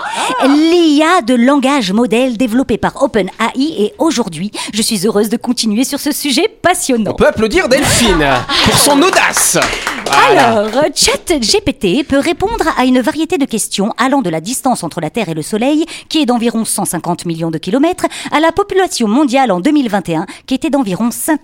l'IA 0.45 1.21
de 1.21 1.33
langage 1.35 1.91
modèle 1.91 2.37
développé 2.37 2.77
par 2.77 3.03
OpenAI 3.03 3.29
et 3.57 3.93
aujourd'hui, 3.97 4.51
je 4.73 4.81
suis 4.81 5.05
heureuse 5.05 5.27
de 5.27 5.35
continuer 5.35 5.83
sur 5.83 5.99
ce 5.99 6.13
sujet 6.13 6.47
passionnant. 6.61 7.11
On 7.11 7.15
peut 7.15 7.27
applaudir 7.27 7.67
Delphine 7.67 8.25
pour 8.63 8.77
son 8.77 9.01
audace 9.01 9.57
Voilà. 10.05 10.47
Alors, 10.61 10.83
ChatGPT 10.95 12.07
peut 12.07 12.19
répondre 12.19 12.65
à 12.77 12.85
une 12.85 13.01
variété 13.01 13.37
de 13.37 13.45
questions 13.45 13.93
allant 13.97 14.21
de 14.21 14.29
la 14.29 14.39
distance 14.39 14.83
entre 14.85 15.01
la 15.01 15.09
Terre 15.09 15.27
et 15.27 15.33
le 15.33 15.41
Soleil, 15.41 15.85
qui 16.07 16.19
est 16.21 16.25
d'environ 16.25 16.63
150 16.63 17.25
millions 17.25 17.51
de 17.51 17.57
kilomètres, 17.57 18.05
à 18.31 18.39
la 18.39 18.53
population 18.53 19.09
mondiale 19.09 19.51
en 19.51 19.59
2021, 19.59 20.25
qui 20.47 20.53
était 20.55 20.69
d'environ 20.69 21.09
5 21.11 21.39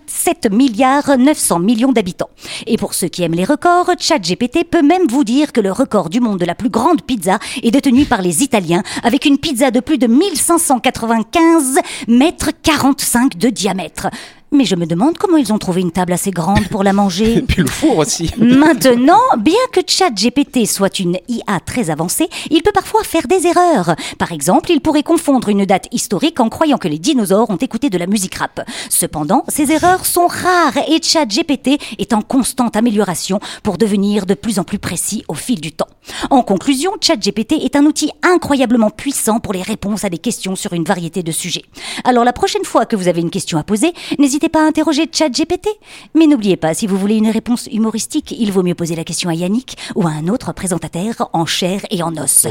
7 0.45 0.53
milliards 0.53 1.17
900 1.17 1.59
millions 1.59 1.91
d'habitants. 1.91 2.29
Et 2.67 2.77
pour 2.77 2.93
ceux 2.93 3.07
qui 3.07 3.23
aiment 3.23 3.33
les 3.33 3.45
records, 3.45 3.91
ChatGPT 3.99 4.63
peut 4.69 4.81
même 4.81 5.07
vous 5.07 5.23
dire 5.23 5.51
que 5.51 5.61
le 5.61 5.71
record 5.71 6.09
du 6.09 6.19
monde 6.19 6.39
de 6.39 6.45
la 6.45 6.55
plus 6.55 6.69
grande 6.69 7.01
pizza 7.01 7.39
est 7.63 7.71
détenu 7.71 8.05
par 8.05 8.21
les 8.21 8.43
Italiens, 8.43 8.83
avec 9.03 9.25
une 9.25 9.37
pizza 9.37 9.71
de 9.71 9.79
plus 9.79 9.97
de 9.97 10.07
1595 10.07 11.79
mètres 12.07 12.51
45 12.61 13.37
de 13.37 13.49
diamètre. 13.49 14.07
Mais 14.51 14.65
je 14.65 14.75
me 14.75 14.85
demande 14.85 15.17
comment 15.17 15.37
ils 15.37 15.51
ont 15.51 15.57
trouvé 15.57 15.81
une 15.81 15.91
table 15.91 16.13
assez 16.13 16.31
grande 16.31 16.67
pour 16.69 16.83
la 16.83 16.93
manger. 16.93 17.33
Et 17.37 17.41
puis 17.41 17.61
le 17.61 17.67
four 17.67 17.97
aussi. 17.97 18.31
Maintenant, 18.37 19.19
bien 19.37 19.53
que 19.71 19.81
ChatGPT 19.85 20.65
soit 20.65 20.99
une 20.99 21.17
IA 21.27 21.59
très 21.65 21.89
avancée, 21.89 22.29
il 22.51 22.61
peut 22.61 22.71
parfois 22.71 23.03
faire 23.03 23.27
des 23.27 23.47
erreurs. 23.47 23.95
Par 24.17 24.31
exemple, 24.31 24.71
il 24.71 24.81
pourrait 24.81 25.03
confondre 25.03 25.49
une 25.49 25.65
date 25.65 25.87
historique 25.91 26.39
en 26.39 26.49
croyant 26.49 26.77
que 26.77 26.87
les 26.87 26.99
dinosaures 26.99 27.49
ont 27.49 27.57
écouté 27.57 27.89
de 27.89 27.97
la 27.97 28.07
musique 28.07 28.35
rap. 28.35 28.61
Cependant, 28.89 29.43
ces 29.47 29.71
erreurs 29.71 30.05
sont 30.05 30.27
rares 30.27 30.77
et 30.87 31.01
ChatGPT 31.01 31.81
est 31.97 32.13
en 32.13 32.21
constante 32.21 32.75
amélioration 32.75 33.39
pour 33.63 33.77
devenir 33.77 34.25
de 34.25 34.35
plus 34.35 34.59
en 34.59 34.63
plus 34.63 34.79
précis 34.79 35.23
au 35.27 35.33
fil 35.33 35.59
du 35.59 35.71
temps. 35.71 35.87
En 36.29 36.43
conclusion, 36.43 36.91
ChatGPT 37.01 37.53
est 37.63 37.75
un 37.75 37.85
outil 37.85 38.11
incroyablement 38.21 38.89
puissant 38.89 39.39
pour 39.39 39.53
les 39.53 39.61
réponses 39.61 40.05
à 40.05 40.09
des 40.09 40.17
questions 40.17 40.55
sur 40.55 40.73
une 40.73 40.83
variété 40.83 41.23
de 41.23 41.31
sujets. 41.31 41.65
Alors 42.03 42.23
la 42.23 42.33
prochaine 42.33 42.63
fois 42.63 42.85
que 42.85 42.95
vous 42.95 43.07
avez 43.07 43.21
une 43.21 43.29
question 43.29 43.57
à 43.57 43.63
poser, 43.63 43.93
n'hésitez 44.19 44.34
pas 44.49 44.63
à 44.63 44.67
interroger 44.67 45.09
ChatGPT. 45.11 45.67
Mais 46.13 46.27
n'oubliez 46.27 46.57
pas, 46.57 46.73
si 46.73 46.87
vous 46.87 46.97
voulez 46.97 47.15
une 47.15 47.29
réponse 47.29 47.67
humoristique, 47.71 48.35
il 48.37 48.51
vaut 48.51 48.63
mieux 48.63 48.75
poser 48.75 48.95
la 48.95 49.03
question 49.03 49.29
à 49.29 49.33
Yannick 49.33 49.77
ou 49.95 50.07
à 50.07 50.11
un 50.11 50.27
autre 50.27 50.53
présentateur 50.53 51.29
en 51.33 51.45
chair 51.45 51.81
et 51.89 52.03
en 52.03 52.15
os. 52.17 52.47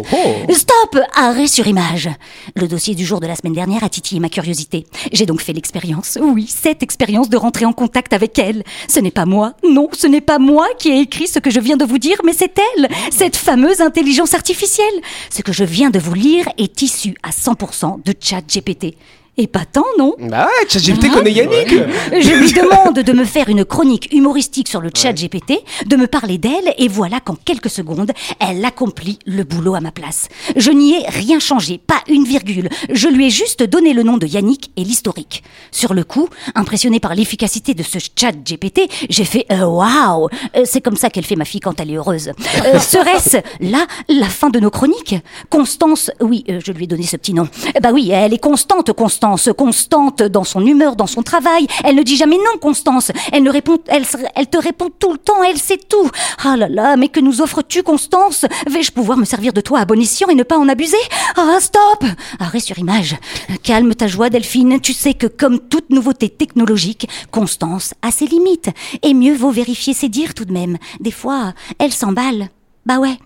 Stop 0.50 0.98
Arrêt 1.14 1.46
sur 1.46 1.66
image 1.66 2.10
Le 2.56 2.66
dossier 2.68 2.94
du 2.94 3.04
jour 3.04 3.20
de 3.20 3.26
la 3.26 3.36
semaine 3.36 3.52
dernière 3.52 3.84
a 3.84 3.88
titillé 3.88 4.20
ma 4.20 4.28
curiosité. 4.28 4.86
J'ai 5.12 5.26
donc 5.26 5.40
fait 5.40 5.52
l'expérience, 5.52 6.18
oui, 6.20 6.46
cette 6.48 6.82
expérience 6.82 7.28
de 7.28 7.36
rentrer 7.36 7.64
en 7.64 7.72
contact 7.72 8.12
avec 8.12 8.38
elle. 8.38 8.64
Ce 8.88 9.00
n'est 9.00 9.10
pas 9.10 9.26
moi, 9.26 9.54
non, 9.68 9.88
ce 9.92 10.06
n'est 10.06 10.20
pas 10.20 10.38
moi 10.38 10.66
qui 10.78 10.90
ai 10.90 11.00
écrit 11.00 11.26
ce 11.26 11.38
que 11.38 11.50
je 11.50 11.60
viens 11.60 11.76
de 11.76 11.84
vous 11.84 11.98
dire, 11.98 12.16
mais 12.24 12.32
c'est 12.32 12.58
elle, 12.58 12.88
cette 13.10 13.36
fameuse 13.36 13.80
intelligence 13.80 14.34
artificielle. 14.34 15.00
Ce 15.30 15.42
que 15.42 15.52
je 15.52 15.64
viens 15.64 15.90
de 15.90 15.98
vous 15.98 16.14
lire 16.14 16.48
est 16.58 16.82
issu 16.82 17.14
à 17.22 17.30
100% 17.30 18.02
de 18.04 18.14
ChatGPT. 18.18 18.96
Et 19.36 19.46
pas 19.48 19.64
tant, 19.64 19.84
non 19.98 20.14
Bah 20.20 20.46
ouais, 20.46 20.68
ChatGPT 20.68 21.10
connaît 21.10 21.32
Yannick 21.32 21.68
je 22.12 22.34
lui 22.34 22.52
demande 22.52 22.94
de 23.00 23.12
me 23.12 23.24
faire 23.24 23.48
une 23.48 23.64
chronique 23.64 24.12
humoristique 24.12 24.68
sur 24.68 24.80
le 24.80 24.90
chat 24.94 25.12
GPT, 25.12 25.54
de 25.86 25.96
me 25.96 26.06
parler 26.06 26.38
d'elle, 26.38 26.72
et 26.78 26.86
voilà 26.88 27.18
qu'en 27.20 27.34
quelques 27.34 27.70
secondes, 27.70 28.12
elle 28.38 28.64
accomplit 28.64 29.18
le 29.26 29.42
boulot 29.42 29.74
à 29.74 29.80
ma 29.80 29.90
place. 29.90 30.28
Je 30.56 30.70
n'y 30.70 30.94
ai 30.94 31.08
rien 31.08 31.40
changé, 31.40 31.78
pas 31.84 32.00
une 32.08 32.24
virgule. 32.24 32.68
Je 32.90 33.08
lui 33.08 33.26
ai 33.26 33.30
juste 33.30 33.62
donné 33.64 33.92
le 33.92 34.04
nom 34.04 34.18
de 34.18 34.26
Yannick 34.26 34.70
et 34.76 34.84
l'historique. 34.84 35.42
Sur 35.72 35.94
le 35.94 36.04
coup, 36.04 36.28
impressionné 36.54 37.00
par 37.00 37.14
l'efficacité 37.14 37.74
de 37.74 37.82
ce 37.82 37.98
chat 37.98 38.32
GPT, 38.32 38.82
j'ai 39.10 39.24
fait 39.24 39.46
euh, 39.50 39.64
waouh 39.66 40.28
Euh, 40.56 40.62
C'est 40.64 40.80
comme 40.80 40.96
ça 40.96 41.10
qu'elle 41.10 41.24
fait 41.24 41.36
ma 41.36 41.44
fille 41.44 41.60
quand 41.60 41.80
elle 41.80 41.90
est 41.90 41.96
heureuse. 41.96 42.28
Euh, 42.66 42.78
Serait-ce 42.78 43.38
là 43.60 43.86
la 44.08 44.28
fin 44.28 44.50
de 44.50 44.60
nos 44.60 44.70
chroniques? 44.70 45.16
Constance, 45.50 46.10
oui, 46.20 46.44
euh, 46.48 46.60
je 46.64 46.70
lui 46.72 46.84
ai 46.84 46.86
donné 46.86 47.02
ce 47.04 47.16
petit 47.16 47.34
nom. 47.34 47.48
Bah 47.82 47.90
oui, 47.92 48.10
elle 48.10 48.32
est 48.32 48.38
constante, 48.38 48.92
Constance, 49.24 49.56
constante 49.56 50.22
dans 50.22 50.44
son 50.44 50.66
humeur, 50.66 50.96
dans 50.96 51.06
son 51.06 51.22
travail. 51.22 51.66
Elle 51.82 51.96
ne 51.96 52.02
dit 52.02 52.16
jamais 52.16 52.36
non, 52.36 52.58
Constance. 52.60 53.10
Elle 53.32 53.42
ne 53.42 53.50
répond, 53.50 53.78
elle, 53.86 54.04
te 54.04 54.58
répond 54.58 54.90
tout 54.98 55.12
le 55.12 55.18
temps. 55.18 55.42
Elle 55.42 55.56
sait 55.56 55.78
tout. 55.78 56.10
Ah 56.44 56.58
là 56.58 56.68
là, 56.68 56.98
mais 56.98 57.08
que 57.08 57.20
nous 57.20 57.40
offres-tu, 57.40 57.82
Constance? 57.82 58.44
Vais-je 58.66 58.92
pouvoir 58.92 59.16
me 59.16 59.24
servir 59.24 59.54
de 59.54 59.62
toi 59.62 59.78
à 59.78 59.84
bon 59.86 59.98
escient 59.98 60.28
et 60.28 60.34
ne 60.34 60.42
pas 60.42 60.58
en 60.58 60.68
abuser? 60.68 60.98
Ah 61.36 61.56
stop 61.58 62.04
Arrêt 62.38 62.60
sur 62.60 62.78
image. 62.78 63.16
Calme 63.62 63.94
ta 63.94 64.08
joie, 64.08 64.28
Delphine. 64.28 64.78
Tu 64.78 64.92
sais 64.92 65.14
que 65.14 65.26
comme 65.26 65.58
toute 65.58 65.88
nouveauté 65.88 66.28
technologique, 66.28 67.08
Constance 67.30 67.94
a 68.02 68.10
ses 68.10 68.26
limites. 68.26 68.68
Et 69.02 69.14
mieux 69.14 69.34
vaut 69.34 69.52
vérifier 69.52 69.94
ses 69.94 70.10
dires 70.10 70.34
tout 70.34 70.44
de 70.44 70.52
même. 70.52 70.76
Des 71.00 71.12
fois, 71.12 71.54
elle 71.78 71.94
s'emballe. 71.94 72.50
Bah 72.84 72.98
ouais. 72.98 73.16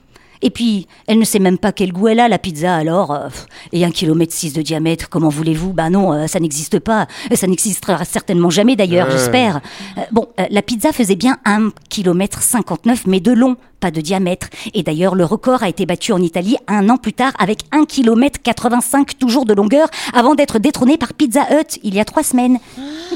Et 0.43 0.51
puis, 0.51 0.87
elle 1.07 1.19
ne 1.19 1.25
sait 1.25 1.39
même 1.39 1.59
pas 1.59 1.73
quel 1.73 1.93
goût 1.93 2.09
elle 2.09 2.21
a, 2.21 2.29
la 2.29 2.39
pizza, 2.39 2.75
alors. 2.75 3.13
euh, 3.13 3.29
et 3.73 3.85
un 3.85 3.91
kilomètre 3.91 4.33
six 4.33 4.53
de 4.53 4.63
diamètre, 4.63 5.09
comment 5.09 5.29
voulez-vous? 5.29 5.73
Bah 5.73 5.91
non, 5.91 6.13
euh, 6.13 6.27
ça 6.27 6.41
n'existe 6.41 6.79
pas. 6.79 7.07
Ça 7.35 7.47
n'existera 7.47 8.05
certainement 8.05 8.51
jamais 8.51 8.77
d'ailleurs, 8.77 9.11
j'espère. 9.11 9.61
Euh, 9.97 10.03
bon, 10.13 10.27
euh, 10.39 10.47
la 10.51 10.63
pizza 10.63 10.93
faisait 10.93 11.17
bien 11.17 11.39
un 11.45 11.71
kilomètre 11.89 12.43
59, 12.43 13.07
mais 13.07 13.21
de 13.21 13.33
long, 13.33 13.57
pas 13.81 13.91
de 13.91 14.01
diamètre. 14.01 14.49
Et 14.75 14.83
d'ailleurs, 14.83 15.15
le 15.15 15.25
record 15.25 15.63
a 15.63 15.69
été 15.69 15.87
battu 15.87 16.13
en 16.13 16.21
Italie 16.23 16.57
un 16.67 16.89
an 16.89 16.97
plus 16.97 17.13
tard 17.13 17.33
avec 17.39 17.61
un 17.73 17.85
kilomètre 17.85 18.41
85 18.43 19.19
toujours 19.19 19.45
de 19.45 19.55
longueur, 19.55 19.89
avant 20.13 20.35
d'être 20.35 20.59
détrôné 20.59 20.97
par 20.99 21.15
Pizza 21.15 21.43
Hut 21.51 21.79
il 21.83 21.95
y 21.95 22.01
a 22.01 22.05
trois 22.05 22.23
semaines. 22.23 22.59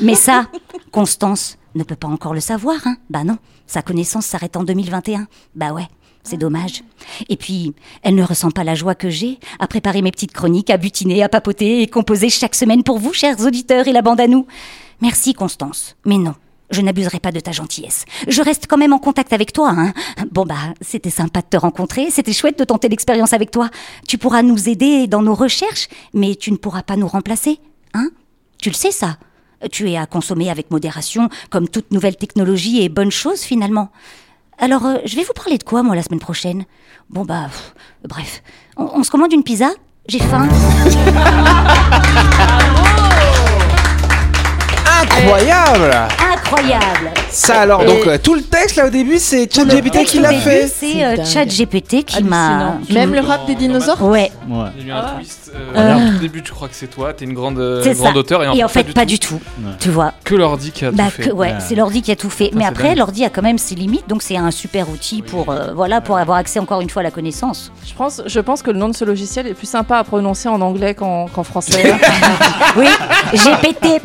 Mais 0.01 0.15
ça, 0.15 0.47
Constance 0.91 1.59
ne 1.75 1.85
peut 1.85 1.97
pas 1.97 2.09
encore 2.09 2.35
le 2.35 2.41
savoir, 2.41 2.77
hein 2.87 2.97
Bah 3.11 3.25
non, 3.25 3.39
sa 3.67 3.83
connaissance 3.83 4.27
s'arrête 4.27 4.57
en 4.57 4.63
2021. 4.65 5.27
Bah 5.55 5.73
ouais. 5.73 5.87
C'est 6.25 6.37
dommage. 6.37 6.85
Et 7.29 7.37
puis, 7.37 7.75
elle 8.03 8.15
ne 8.15 8.23
ressent 8.23 8.51
pas 8.51 8.65
la 8.65 8.75
joie 8.75 8.95
que 8.95 9.11
j'ai 9.11 9.39
à 9.59 9.67
préparer 9.67 10.03
mes 10.03 10.13
petites 10.13 10.33
chroniques, 10.33 10.71
à 10.71 10.77
butiner, 10.77 11.23
à 11.23 11.29
papoter 11.29 11.83
et 11.83 11.89
composer 11.89 12.31
chaque 12.31 12.55
semaine 12.55 12.85
pour 12.85 12.99
vous, 12.99 13.13
chers 13.13 13.41
auditeurs, 13.41 13.89
et 13.89 13.93
la 13.93 14.03
bande 14.03 14.21
à 14.21 14.29
nous. 14.29 14.47
Merci, 15.01 15.35
Constance. 15.35 15.97
Mais 16.05 16.19
non, 16.19 16.35
je 16.71 16.81
n'abuserai 16.81 17.19
pas 17.19 17.33
de 17.33 17.41
ta 17.41 17.51
gentillesse. 17.51 18.05
Je 18.29 18.41
reste 18.41 18.67
quand 18.69 18.79
même 18.79 18.93
en 18.93 18.99
contact 18.99 19.33
avec 19.33 19.53
toi, 19.53 19.75
hein. 19.77 19.93
Bon 20.31 20.47
bah, 20.47 20.75
c'était 20.81 21.11
sympa 21.11 21.41
de 21.41 21.47
te 21.47 21.57
rencontrer, 21.57 22.11
c'était 22.11 22.33
chouette 22.33 22.59
de 22.59 22.65
tenter 22.65 22.89
l'expérience 22.89 23.33
avec 23.33 23.51
toi. 23.51 23.69
Tu 24.09 24.17
pourras 24.17 24.43
nous 24.43 24.69
aider 24.69 25.09
dans 25.09 25.23
nos 25.23 25.35
recherches, 25.35 25.89
mais 26.15 26.35
tu 26.37 26.53
ne 26.53 26.57
pourras 26.57 26.83
pas 26.83 26.97
nous 26.97 27.09
remplacer, 27.09 27.59
hein 27.95 28.11
Tu 28.61 28.71
le 28.71 28.75
sais 28.75 28.93
ça 28.93 29.19
Tu 29.71 29.91
es 29.91 29.97
à 29.97 30.07
consommer 30.07 30.51
avec 30.51 30.71
modération, 30.71 31.29
comme 31.51 31.69
toute 31.69 31.91
nouvelle 31.91 32.17
technologie 32.17 32.81
et 32.81 32.89
bonne 32.89 33.11
chose 33.11 33.41
finalement. 33.41 33.91
Alors, 34.63 34.87
euh, 34.87 34.99
je 35.05 35.17
vais 35.17 35.25
vous 35.25 35.33
parler 35.33 35.59
de 35.59 35.65
quoi, 35.65 35.83
moi, 35.83 35.97
la 35.97 36.05
semaine 36.05 36.21
prochaine? 36.21 36.67
Bon, 37.11 37.25
bah, 37.25 37.47
pff, 37.49 37.75
bref. 38.09 38.45
On, 38.77 38.85
on 38.95 39.03
se 39.03 39.11
commande 39.11 39.33
une 39.33 39.43
pizza? 39.43 39.71
J'ai 40.07 40.21
faim. 40.21 40.49
Incroyable 45.03 45.91
Incroyable 46.33 47.11
Ça 47.29 47.63
alors, 47.63 47.85
donc 47.85 48.07
euh, 48.07 48.19
tout 48.23 48.37
le 48.37 48.43
texte 48.43 48.77
là 48.77 48.87
au 48.87 48.91
début, 48.91 49.19
c'est 49.19 49.53
ChatGPT 49.53 50.05
qui 50.05 50.21
l'a 50.21 50.33
fait. 50.33 50.69
C'est 50.69 51.05
euh. 51.05 51.25
ChatGPT 51.25 52.05
qui 52.05 52.23
m'a... 52.23 52.79
Même 52.89 53.13
le 53.15 53.21
rap 53.21 53.45
des 53.47 53.57
dinosaures? 53.57 54.01
Ouais, 54.03 54.31
Ouais. 54.49 54.69
Il 54.79 54.87
y 54.87 54.93
a 54.93 54.95
eu 54.95 54.97
un 54.97 55.03
twist. 55.17 55.42
Euh, 55.55 55.59
Euh. 55.77 55.97
Au 55.97 56.13
tout 56.13 56.19
début, 56.21 56.43
tu 56.43 56.53
crois 56.53 56.69
que 56.69 56.75
c'est 56.75 56.87
toi, 56.89 57.13
t'es 57.13 57.25
une 57.25 57.35
grande, 57.35 57.59
euh, 57.59 57.83
c'est 57.83 57.95
grande 57.95 58.13
ça. 58.13 58.19
auteure, 58.19 58.43
et 58.45 58.49
en, 58.49 58.55
Et 58.55 58.65
en 58.65 58.69
fait, 58.69 58.93
pas 58.95 59.03
tout. 59.03 59.07
du 59.07 59.19
tout. 59.19 59.41
Ouais. 59.63 59.71
Tu 59.81 59.89
vois 59.91 60.13
Que 60.25 60.35
l'ordi 60.35 60.71
qui 60.71 60.85
a 60.85 60.91
bah, 60.91 61.05
tout 61.05 61.11
fait. 61.11 61.23
que- 61.29 61.31
ouais, 61.35 61.49
Ouais. 61.53 61.55
c'est 61.61 61.75
l'ordi 61.75 62.03
qui 62.03 62.11
a 62.13 62.17
tout 62.17 62.31
fait. 62.31 62.51
Mais 62.55 62.65
après, 62.65 62.89
dingue. 62.91 62.99
l'ordi 62.99 63.25
a 63.25 63.31
quand 63.31 63.43
même 63.43 63.59
ses 63.59 63.75
limites, 63.75 64.09
donc 64.09 64.23
c'est 64.23 64.37
un 64.37 64.51
super 64.51 64.89
outil 64.91 65.23
pour, 65.23 65.51
euh, 65.51 65.73
voilà, 65.75 66.01
pour 66.01 66.19
avoir 66.19 66.39
accès 66.39 66.59
encore 66.61 66.81
une 66.81 66.91
fois 66.91 67.01
à 67.01 67.03
la 67.05 67.11
connaissance. 67.11 67.73
Je 67.87 67.95
pense, 67.95 68.23
je 68.27 68.41
pense 68.41 68.63
que 68.63 68.71
le 68.71 68.79
nom 68.79 68.89
de 68.89 68.95
ce 68.95 69.05
logiciel 69.05 69.47
est 69.47 69.55
plus 69.55 69.67
sympa 69.69 69.97
à 69.99 70.05
prononcer 70.05 70.49
en 70.49 70.61
anglais 70.61 70.95
qu'en 70.95 71.27
qu'en 71.29 71.43
français. 71.45 71.93
Oui, 72.77 72.87
GPT. 73.33 74.01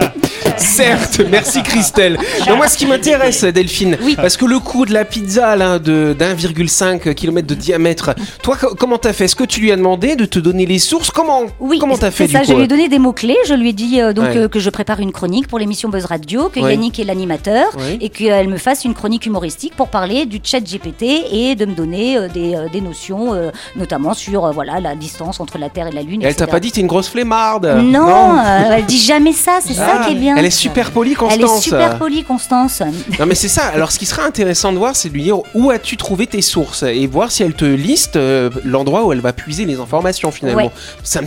Certes, 0.58 1.22
merci 1.30 1.62
Christelle. 1.64 2.18
Non, 2.48 2.58
moi, 2.58 2.68
ce 2.68 2.78
qui 2.78 2.86
m'intéresse, 2.86 3.44
Delphine, 3.44 3.98
Oui. 4.02 4.16
parce 4.16 4.38
que 4.38 4.46
le 4.46 4.60
coût 4.60 4.86
de 4.86 4.94
la 4.94 5.06
pizza 5.06 5.56
là, 5.56 5.80
de 5.80 6.16
d'1,5 6.18 7.14
km 7.14 7.48
de 7.48 7.56
diamètre, 7.56 8.16
toi, 8.42 8.58
co- 8.58 8.76
comment 8.76 8.98
t'as 8.98 9.14
fait? 9.14 9.26
Est-ce 9.26 9.36
que 9.36 9.44
tu 9.44 9.60
lui 9.62 9.72
as 9.72 9.76
demandé 9.76 10.16
de 10.16 10.26
te 10.26 10.40
donner 10.40 10.66
les 10.66 10.80
sources? 10.80 11.12
Comment 11.12 11.37
Oui, 11.60 11.80
Comment 11.80 11.98
t'as 11.98 12.12
fait 12.12 12.28
du 12.28 12.34
ça, 12.34 12.40
coup 12.42 12.46
je 12.48 12.54
lui 12.54 12.64
ai 12.64 12.68
donné 12.68 12.90
des 12.90 13.00
mots-clés. 13.00 13.38
Je 13.48 13.54
lui 13.54 13.70
ai 13.70 13.74
dit 13.74 14.02
euh, 14.02 14.14
donc 14.14 14.26
Ouais. 14.26 14.38
euh, 14.38 14.48
que 14.48 14.60
je 14.60 14.70
prépare 14.70 15.00
une 15.00 15.12
chronique 15.12 15.48
pour 15.48 15.60
l'émission 15.60 15.90
Buzz 15.90 16.06
Radio, 16.06 16.50
que 16.50 16.60
Ouais. 16.60 16.72
Yannick 16.74 17.00
est 17.00 17.04
l'animateur 17.04 17.68
Ouais. 17.78 17.98
et 18.02 18.10
qu'elle 18.10 18.48
me 18.48 18.58
fasse 18.58 18.86
une 18.86 18.94
chronique 18.94 19.26
humoristique 19.26 19.76
pour 19.76 19.88
parler 19.90 20.26
du 20.26 20.40
chat 20.44 20.60
GPT 20.60 21.04
et 21.32 21.56
de 21.56 21.66
me 21.66 21.74
donner 21.74 22.18
euh, 22.18 22.28
des, 22.28 22.56
euh, 22.56 22.68
des 22.72 22.82
notions, 22.82 23.34
euh, 23.34 23.52
notamment 23.76 24.14
sur 24.14 24.46
euh, 24.46 24.52
voilà, 24.52 24.80
la 24.80 24.96
distance 24.96 25.40
entre 25.40 25.58
la 25.58 25.70
Terre 25.70 25.88
et 25.88 25.92
la 25.92 26.02
Lune. 26.02 26.22
Et 26.22 26.26
elle 26.26 26.36
t'a 26.36 26.48
pas 26.48 26.60
dit 26.60 26.72
t'es 26.72 26.82
une 26.82 26.88
grosse 26.88 27.10
flemmarde? 27.10 27.66
Non, 27.84 28.38
euh, 28.38 28.72
elle 28.78 28.86
dit 28.86 28.98
jamais 29.00 29.34
ça, 29.34 29.60
c'est 29.62 29.76
Ah, 29.80 30.00
ça 30.02 30.06
qui 30.06 30.12
est 30.14 30.16
bien. 30.20 30.36
Elle 30.38 30.46
est 30.46 30.50
super 30.50 30.92
polie, 30.92 31.12
Elle 31.32 31.40
est 31.40 31.44
Constance. 31.44 31.64
super 31.64 31.98
polie, 31.98 32.24
Constance. 32.24 32.82
Non 33.20 33.26
mais 33.26 33.36
c'est 33.36 33.48
ça. 33.48 33.66
Alors 33.68 33.92
ce 33.92 34.00
qui 34.00 34.06
serait 34.06 34.24
intéressant 34.24 34.72
de 34.72 34.78
voir, 34.78 34.96
c'est 34.96 35.10
de 35.10 35.14
lui 35.14 35.24
dire 35.24 35.38
où 35.54 35.70
as-tu 35.72 35.98
trouvé 35.98 36.28
tes 36.28 36.42
sources? 36.42 36.84
Et 36.84 37.08
voir 37.08 37.32
si 37.32 37.44
elle 37.44 37.54
te 37.54 37.66
liste 37.66 38.16
euh, 38.16 38.50
l'endroit 38.64 39.06
où 39.06 39.12
elle 39.14 39.20
va 39.22 39.34
puiser 39.34 39.66
les 39.66 39.80
informations 39.80 40.32
finalement. 40.32 40.72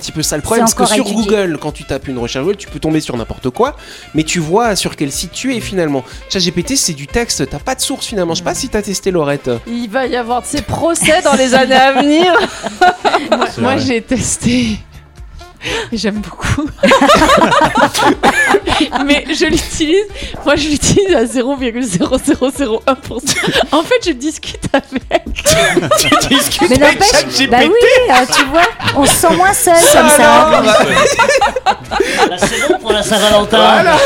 Petit 0.01 0.13
peu 0.13 0.23
ça 0.23 0.37
le 0.37 0.43
problème, 0.43 0.65
parce 0.65 0.75
que 0.75 0.87
sur. 0.87 1.05
Google, 1.05 1.59
quand 1.61 1.73
tu 1.73 1.85
tapes 1.85 2.09
une 2.09 2.19
recherche 2.19 2.45
Google, 2.45 2.57
tu 2.57 2.69
peux 2.69 2.81
tomber 2.81 3.01
sur 3.01 3.17
n'importe 3.17 3.51
quoi, 3.51 3.77
mais 4.15 4.25
tu 4.25 4.39
vois 4.39 4.75
sur 4.75 4.97
quel 4.97 5.13
site 5.13 5.33
tu 5.33 5.55
es 5.55 5.61
finalement. 5.61 6.05
ChatGPT, 6.31 6.77
c'est 6.77 6.93
du 6.93 7.07
texte, 7.07 7.49
t'as 7.49 7.59
pas 7.59 7.75
de 7.75 7.81
source 7.81 8.07
finalement. 8.07 8.35
Je 8.35 8.39
sais 8.39 8.45
pas 8.45 8.55
si 8.55 8.69
t'as 8.69 8.83
testé 8.83 9.11
Laurette. 9.11 9.51
Il 9.67 9.89
va 9.89 10.07
y 10.07 10.17
avoir 10.17 10.43
de 10.43 10.47
ces 10.47 10.63
procès 10.63 11.23
dans 11.23 11.35
les 11.35 11.55
années 11.55 11.75
à 11.75 11.93
venir. 11.93 12.33
moi, 13.31 13.47
moi, 13.59 13.77
j'ai 13.77 14.03
testé. 14.03 14.79
J'aime 15.93 16.21
beaucoup. 16.23 16.67
Mais 19.05 19.25
je 19.29 19.45
l'utilise. 19.47 20.07
Moi, 20.45 20.57
je 20.57 20.69
l'utilise 20.69 21.15
à 21.15 21.25
0,0001%. 21.25 23.69
En 23.73 23.83
fait, 23.83 24.07
je 24.07 24.13
discute 24.13 24.63
avec. 24.73 25.35
tu 26.01 26.09
discutes 26.35 26.71
Mais 26.71 26.83
avec 26.83 27.01
n'empêche, 27.01 27.13
ChatGPT. 27.13 27.51
bah 27.51 27.59
oui, 27.63 27.71
euh, 28.11 28.15
tu 28.35 28.45
vois, 28.47 28.63
on 28.97 29.05
se 29.05 29.15
sent 29.15 29.35
moins 29.37 29.53
seul 29.53 29.75
comme 29.75 30.09
ça. 30.09 30.49
Alors 30.49 30.63
Là, 30.63 32.39
c'est 32.39 32.69
bon 32.69 32.79
pour 32.81 32.93
la 32.93 33.03
Saint-Valentin. 33.03 33.59
Voilà. 33.59 33.97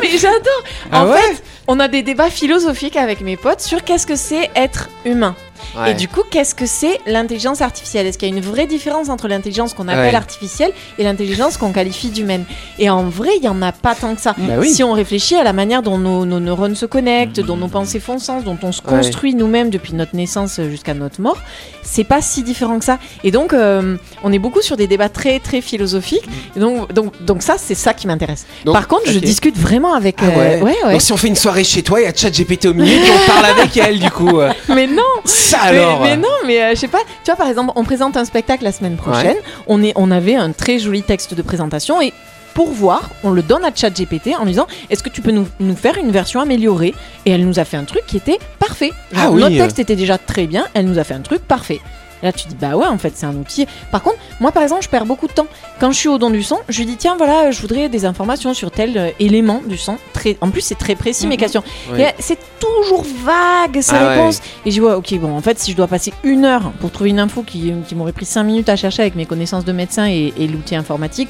Mais 0.00 0.16
j'adore. 0.18 0.62
Ah 0.92 1.02
en 1.02 1.08
ouais 1.08 1.20
fait, 1.20 1.42
on 1.68 1.78
a 1.80 1.88
des 1.88 2.02
débats 2.02 2.30
philosophiques 2.30 2.96
avec 2.96 3.20
mes 3.20 3.36
potes 3.36 3.60
sur 3.60 3.84
qu'est-ce 3.84 4.06
que 4.06 4.16
c'est 4.16 4.50
être 4.54 4.88
humain. 5.04 5.34
Ouais. 5.76 5.90
Et 5.90 5.94
du 5.94 6.08
coup, 6.08 6.22
qu'est-ce 6.30 6.54
que 6.54 6.66
c'est 6.66 7.00
l'intelligence 7.06 7.60
artificielle? 7.62 8.06
Est-ce 8.06 8.18
qu'il 8.18 8.28
y 8.28 8.32
a 8.32 8.34
une 8.36 8.42
vraie 8.42 8.66
différence 8.66 9.08
entre 9.08 9.28
l'intelligence 9.28 9.74
qu'on 9.74 9.88
appelle 9.88 10.10
Ouais. 10.10 10.14
artificielle 10.14 10.72
et 10.98 11.04
l'intelligence 11.04 11.56
qu'on 11.56 11.72
qualifie 11.72 12.08
d'humaine? 12.10 12.44
Et 12.78 12.90
en 12.90 13.04
vrai, 13.04 13.30
il 13.36 13.42
n'y 13.42 13.48
en 13.48 13.60
a 13.62 13.72
pas 13.72 13.94
tant 13.94 14.14
que 14.14 14.20
ça. 14.20 14.34
Bah 14.38 14.54
oui. 14.58 14.70
Si 14.70 14.82
on 14.84 14.92
réfléchit 14.92 15.36
à 15.36 15.44
la 15.44 15.52
manière 15.52 15.82
dont 15.82 15.98
nos, 15.98 16.24
nos 16.24 16.40
neurones 16.40 16.74
se 16.76 16.86
connectent, 16.86 17.40
dont 17.40 17.56
nos 17.56 17.68
pensées 17.68 18.00
font 18.00 18.18
sens, 18.18 18.44
dont 18.44 18.58
on 18.62 18.72
se 18.72 18.80
Ouais. 18.82 18.90
construit 18.96 19.34
nous-mêmes 19.34 19.70
depuis 19.70 19.94
notre 19.94 20.14
naissance 20.14 20.60
jusqu'à 20.68 20.94
notre 20.94 21.20
mort, 21.20 21.38
c'est 21.82 22.04
pas 22.04 22.20
si 22.22 22.42
différent 22.42 22.78
que 22.78 22.84
ça. 22.84 22.98
Et 23.24 23.30
donc, 23.30 23.52
euh, 23.52 23.96
on 24.22 24.32
est 24.32 24.38
beaucoup 24.38 24.60
sur 24.62 24.76
des 24.76 24.86
débats 24.86 25.08
très 25.08 25.38
très 25.40 25.60
philosophiques. 25.60 26.24
Et 26.56 26.60
donc, 26.60 26.92
donc, 26.92 27.12
donc 27.24 27.42
ça, 27.42 27.56
c'est 27.58 27.74
ça 27.74 27.94
qui 27.94 28.06
m'intéresse. 28.06 28.46
Par 28.64 28.86
contre, 28.88 29.10
je 29.10 29.18
discute 29.18 29.56
vraiment 29.58 29.94
avec. 29.94 30.16
Ah 30.20 30.26
ouais. 30.28 30.34
euh, 30.36 30.60
ouais, 30.64 30.76
ouais. 30.84 30.92
Donc 30.92 31.02
si 31.02 31.12
on 31.12 31.16
fait 31.16 31.28
une 31.28 31.36
soirée 31.36 31.64
chez 31.64 31.82
toi, 31.82 32.00
il 32.00 32.04
y 32.04 32.06
a 32.06 32.14
ChatGPT 32.14 32.66
au 32.66 32.74
milieu, 32.74 32.96
puis 33.00 33.10
on 33.12 33.26
parle 33.30 33.46
avec 33.46 33.76
elle 33.76 33.98
du 33.98 34.10
coup. 34.10 34.40
euh. 34.40 34.52
Mais 34.68 34.86
non 34.86 35.02
Ça 35.46 35.58
Mais- 35.70 35.78
alors. 35.78 36.00
Mais, 36.02 36.16
non, 36.16 36.28
mais 36.46 36.62
euh, 36.62 36.70
je 36.70 36.76
sais 36.80 36.88
pas. 36.88 36.98
Tu 37.24 37.26
vois, 37.30 37.36
par 37.36 37.48
exemple, 37.48 37.72
on 37.76 37.84
présente 37.84 38.16
un 38.16 38.24
spectacle 38.24 38.64
la 38.64 38.72
semaine 38.72 38.96
prochaine. 38.96 39.36
On, 39.66 39.82
est, 39.82 39.92
on 39.96 40.10
avait 40.10 40.34
un 40.34 40.52
très 40.52 40.78
joli 40.78 41.02
texte 41.02 41.34
de 41.34 41.42
présentation 41.42 42.00
et 42.02 42.12
pour 42.54 42.70
voir, 42.72 43.10
on 43.22 43.30
le 43.30 43.42
donne 43.42 43.64
à 43.64 43.70
ChatGPT 43.74 44.30
en 44.38 44.44
lui 44.44 44.52
disant 44.52 44.66
Est-ce 44.88 45.02
que 45.02 45.10
tu 45.10 45.20
peux 45.20 45.30
nous, 45.30 45.46
nous 45.60 45.76
faire 45.76 45.98
une 45.98 46.10
version 46.10 46.40
améliorée? 46.40 46.94
Et 47.26 47.30
elle 47.30 47.46
nous 47.46 47.58
a 47.58 47.64
fait 47.64 47.76
un 47.76 47.84
truc 47.84 48.02
qui 48.06 48.16
était 48.16 48.38
parfait. 48.58 48.92
Genre, 49.12 49.24
Ah 49.26 49.30
oui. 49.30 49.40
Notre 49.42 49.56
texte 49.58 49.78
était 49.78 49.96
déjà 49.96 50.16
très 50.18 50.46
bien, 50.46 50.66
elle 50.74 50.86
nous 50.86 50.98
a 50.98 51.04
fait 51.04 51.14
un 51.14 51.20
truc 51.20 51.42
parfait. 51.46 51.80
Là, 52.26 52.32
tu 52.32 52.48
dis 52.48 52.56
Bah 52.60 52.76
ouais, 52.76 52.86
en 52.86 52.98
fait, 52.98 53.12
c'est 53.14 53.24
un 53.26 53.36
outil. 53.36 53.66
Par 53.92 54.02
contre, 54.02 54.16
moi, 54.40 54.50
par 54.50 54.64
exemple, 54.64 54.82
je 54.82 54.88
perds 54.88 55.06
beaucoup 55.06 55.28
de 55.28 55.32
temps. 55.32 55.46
Quand 55.78 55.92
je 55.92 55.96
suis 55.96 56.08
au 56.08 56.18
don 56.18 56.30
du 56.30 56.42
son, 56.42 56.58
je 56.68 56.78
lui 56.80 56.86
dis 56.86 56.96
Tiens, 56.96 57.14
voilà, 57.16 57.52
je 57.52 57.60
voudrais 57.60 57.88
des 57.88 58.04
informations 58.04 58.52
sur 58.52 58.70
tel 58.72 58.98
euh, 58.98 59.10
élément 59.20 59.62
du 59.64 59.76
son. 59.76 59.96
Très... 60.12 60.36
En 60.40 60.50
plus, 60.50 60.60
c'est 60.62 60.74
très 60.74 60.96
précis, 60.96 61.28
mes 61.28 61.36
questions. 61.36 61.62
Ouais. 61.92 62.00
Et, 62.00 62.06
euh, 62.06 62.10
c'est 62.18 62.38
toujours 62.58 63.04
vague, 63.24 63.80
ces 63.80 63.94
Ah 63.94 64.02
ouais. 64.02 64.14
réponses. 64.16 64.40
Et 64.64 64.70
je 64.70 64.74
dis, 64.74 64.80
ouais, 64.80 64.94
ok, 64.94 65.14
bon, 65.20 65.36
en 65.36 65.40
fait, 65.40 65.58
si 65.60 65.70
je 65.70 65.76
dois 65.76 65.86
passer 65.86 66.12
une 66.24 66.44
heure 66.44 66.72
pour 66.80 66.90
trouver 66.90 67.10
une 67.10 67.20
info 67.20 67.42
qui, 67.42 67.72
qui 67.86 67.94
m'aurait 67.94 68.12
pris 68.12 68.24
cinq 68.26 68.42
minutes 68.42 68.68
à 68.68 68.74
chercher 68.76 69.02
avec 69.02 69.14
mes 69.14 69.26
connaissances 69.26 69.64
de 69.64 69.72
médecin 69.72 70.08
et, 70.08 70.32
et 70.36 70.48
l'outil 70.48 70.74
informatique, 70.74 71.28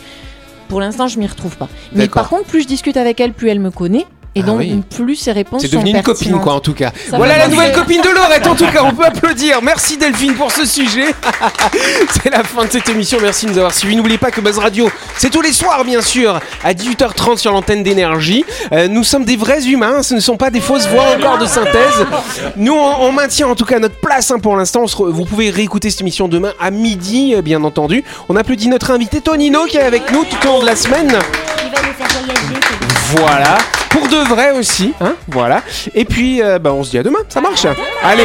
pour 0.69 0.81
l'instant, 0.81 1.07
je 1.07 1.19
m'y 1.19 1.27
retrouve 1.27 1.57
pas. 1.57 1.69
Mais 1.93 2.05
D'accord. 2.07 2.23
par 2.23 2.31
contre, 2.31 2.45
plus 2.47 2.63
je 2.63 2.67
discute 2.67 2.97
avec 2.97 3.21
elle, 3.21 3.33
plus 3.33 3.51
elle 3.51 3.61
me 3.61 3.71
connaît. 3.71 4.05
Et 4.37 4.41
Ah 4.43 4.47
donc, 4.47 4.59
oui. 4.59 4.83
plus 4.95 5.17
ses 5.17 5.33
réponses 5.33 5.63
C'est 5.63 5.69
sont 5.69 5.79
devenu 5.79 5.93
une 5.97 6.03
copine, 6.03 6.39
quoi, 6.41 6.53
en 6.55 6.61
tout 6.61 6.75
cas. 6.75 6.93
Ça 7.11 7.17
voilà 7.17 7.39
la 7.39 7.49
nouvelle 7.49 7.73
copine 7.73 8.03
de 8.03 8.09
Laurette, 8.11 8.47
en 8.47 8.55
tout 8.55 8.67
cas, 8.67 8.83
on 8.85 8.93
peut 8.93 9.05
applaudir. 9.07 9.63
Merci 9.63 9.97
Delphine 9.97 10.35
pour 10.35 10.53
ce 10.53 10.67
sujet. 10.67 11.07
c'est 12.23 12.31
la 12.31 12.45
fin 12.45 12.67
de 12.67 12.71
cette 12.71 12.87
émission, 12.91 13.17
merci 13.23 13.47
de 13.47 13.53
nous 13.53 13.57
avoir 13.59 13.73
suivis. 13.75 13.97
N'oubliez 13.97 14.19
pas 14.19 14.31
que 14.31 14.43
Buzz 14.43 14.59
Radio, 14.59 14.91
c'est 15.17 15.31
tous 15.31 15.41
les 15.41 15.53
soirs, 15.55 15.85
bien 15.85 16.03
sûr, 16.03 16.39
à 16.63 16.75
18h30 16.75 17.39
sur 17.39 17.51
l'antenne 17.53 17.83
d'énergie. 17.83 18.45
Euh, 18.73 18.89
nous 18.89 19.05
sommes 19.05 19.25
des 19.25 19.37
vrais 19.37 19.65
humains, 19.65 20.03
ce 20.03 20.13
ne 20.15 20.21
sont 20.21 20.37
pas 20.37 20.51
des 20.51 20.61
fausses 20.61 20.87
voix 20.89 21.05
encore 21.17 21.39
de 21.39 21.47
synthèse. 21.47 22.05
Nous, 22.57 22.75
on, 22.75 23.05
on 23.07 23.13
maintient 23.13 23.49
en 23.49 23.55
tout 23.55 23.65
cas 23.65 23.79
notre 23.79 23.99
place 24.01 24.31
hein, 24.31 24.39
pour 24.39 24.55
l'instant. 24.57 24.85
Vous 24.99 25.25
pouvez 25.25 25.49
réécouter 25.49 25.89
cette 25.89 26.03
émission 26.03 26.29
demain 26.29 26.53
à 26.61 26.71
midi, 26.71 27.35
euh, 27.35 27.41
bien 27.41 27.65
entendu. 27.65 28.05
On 28.29 28.37
applaudit 28.37 28.69
notre 28.69 28.91
invité 28.91 29.23
Tonino 29.23 29.65
qui 29.65 29.79
est 29.79 29.83
avec 29.83 30.13
nous 30.13 30.25
tout 30.25 30.47
au 30.47 30.53
long 30.53 30.61
de 30.61 30.67
la 30.67 30.77
semaine. 30.77 31.09
Il 31.09 31.71
va 31.71 31.79
nous 31.81 31.95
faire 31.95 32.09
voyager. 32.11 32.61
Voilà, 33.17 33.57
pour 33.99 34.09
de 34.09 34.29
vrai 34.29 34.51
aussi, 34.53 34.93
hein, 35.01 35.15
voilà. 35.29 35.63
Et 35.95 36.05
puis, 36.05 36.43
euh, 36.43 36.59
bah, 36.59 36.73
on 36.73 36.83
se 36.85 36.91
dit 36.91 36.99
à 36.99 37.03
demain, 37.03 37.21
ça 37.29 37.41
marche. 37.41 37.67
Allez. 38.03 38.25